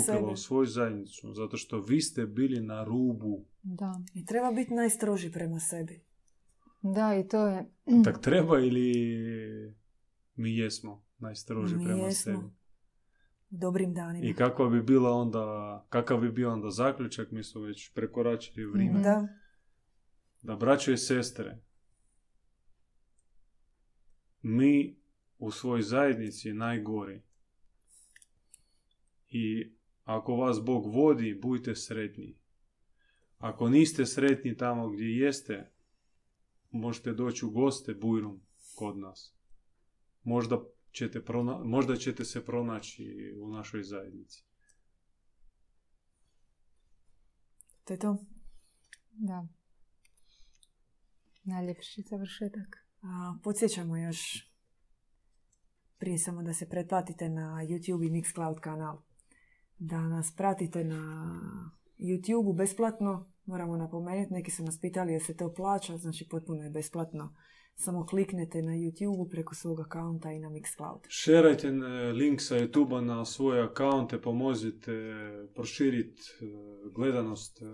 sebe. 0.00 0.18
u 0.18 0.36
svoju 0.36 0.66
zajednicu 0.66 1.32
zato 1.34 1.56
što 1.56 1.80
vi 1.80 2.00
ste 2.00 2.26
bili 2.26 2.60
na 2.60 2.84
rubu. 2.84 3.44
Da. 3.62 4.00
I 4.14 4.26
treba 4.26 4.52
biti 4.52 4.74
najstroži 4.74 5.32
prema 5.32 5.60
sebi. 5.60 6.00
da, 6.82 7.14
i 7.14 7.28
to 7.28 7.46
je... 7.46 7.70
Tak 8.04 8.20
treba 8.20 8.58
ili 8.60 8.92
mi 10.36 10.56
jesmo 10.56 11.04
najstroži 11.18 11.76
Mi 11.76 11.84
prema 11.84 11.98
jesmo. 12.04 12.32
sebi. 12.32 12.52
Dobrim 13.50 13.94
danima. 13.94 14.26
I 14.26 14.34
kakva 14.34 14.68
bi 14.68 14.82
bila 14.82 15.10
onda, 15.10 15.86
kakav 15.88 16.20
bi 16.20 16.32
bio 16.32 16.52
onda 16.52 16.70
zaključak, 16.70 17.30
mi 17.30 17.44
smo 17.44 17.60
već 17.60 17.92
prekoračili 17.94 18.66
vrijeme. 18.66 19.00
Da. 19.00 19.28
da 20.42 20.56
braćo 20.56 20.92
i 20.92 20.96
sestre, 20.98 21.58
mi 24.42 24.96
u 25.38 25.50
svojoj 25.50 25.82
zajednici 25.82 26.52
najgori. 26.52 27.22
I 29.34 29.72
ako 30.04 30.36
vas 30.36 30.64
Bog 30.64 30.94
vodi, 30.94 31.38
budite 31.42 31.74
sretni. 31.74 32.36
Ako 33.38 33.68
niste 33.68 34.06
sretni 34.06 34.56
tamo 34.56 34.88
gdje 34.88 35.04
jeste, 35.04 35.70
možete 36.70 37.12
doći 37.12 37.46
u 37.46 37.50
goste 37.50 37.94
bujrum 37.94 38.40
kod 38.74 38.98
nas. 38.98 39.34
Možda 40.22 40.58
ćete, 40.90 41.24
prona- 41.24 41.64
možda 41.64 41.96
ćete 41.96 42.24
se 42.24 42.44
pronaći 42.44 43.34
u 43.40 43.48
našoj 43.48 43.82
zajednici. 43.82 44.44
To 47.84 47.92
je 47.92 47.98
to. 47.98 48.16
Da. 49.10 49.46
Najljepši 51.44 52.02
završetak. 52.02 52.86
A, 53.02 53.34
podsjećamo 53.42 53.96
još 53.96 54.52
prije 55.98 56.18
samo 56.18 56.42
da 56.42 56.52
se 56.52 56.68
pretplatite 56.68 57.28
na 57.28 57.66
YouTube 57.68 58.06
i 58.06 58.10
Mixcloud 58.10 58.60
kanal. 58.60 59.02
Da 59.84 60.00
nas 60.08 60.34
pratite 60.36 60.84
na 60.84 61.00
YouTube 61.98 62.56
besplatno. 62.56 63.32
Moramo 63.44 63.76
napomenuti, 63.76 64.32
neki 64.32 64.50
su 64.50 64.64
nas 64.64 64.80
pitali 64.80 65.12
jer 65.12 65.22
se 65.22 65.36
to 65.36 65.54
plaća, 65.54 65.96
znači 65.96 66.28
potpuno 66.30 66.62
je 66.62 66.70
besplatno. 66.70 67.34
Samo 67.74 68.06
kliknete 68.06 68.62
na 68.62 68.72
YouTube 68.72 69.30
preko 69.30 69.54
svog 69.54 69.80
akaunta 69.80 70.32
i 70.32 70.38
na 70.38 70.50
Mixcloud. 70.50 70.98
Šerajte 71.08 71.68
e, 71.68 71.72
link 72.12 72.40
sa 72.40 72.56
youtube 72.56 73.00
na 73.00 73.24
svoje 73.24 73.62
akaunte, 73.62 74.20
pomozite 74.20 74.92
proširiti 75.54 76.22
gledanost 76.94 77.62
e, 77.62 77.64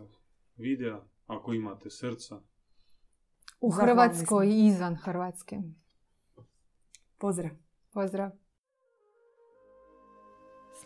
videa 0.57 1.01
ako 1.27 1.53
imate 1.53 1.91
srca. 1.91 2.41
U 3.61 3.71
Hrvatskoj 3.71 4.47
i 4.47 4.67
izvan 4.67 4.97
Hrvatske. 4.97 5.57
Pozdrav! 7.19 7.51
Pozdrav. 7.93 8.31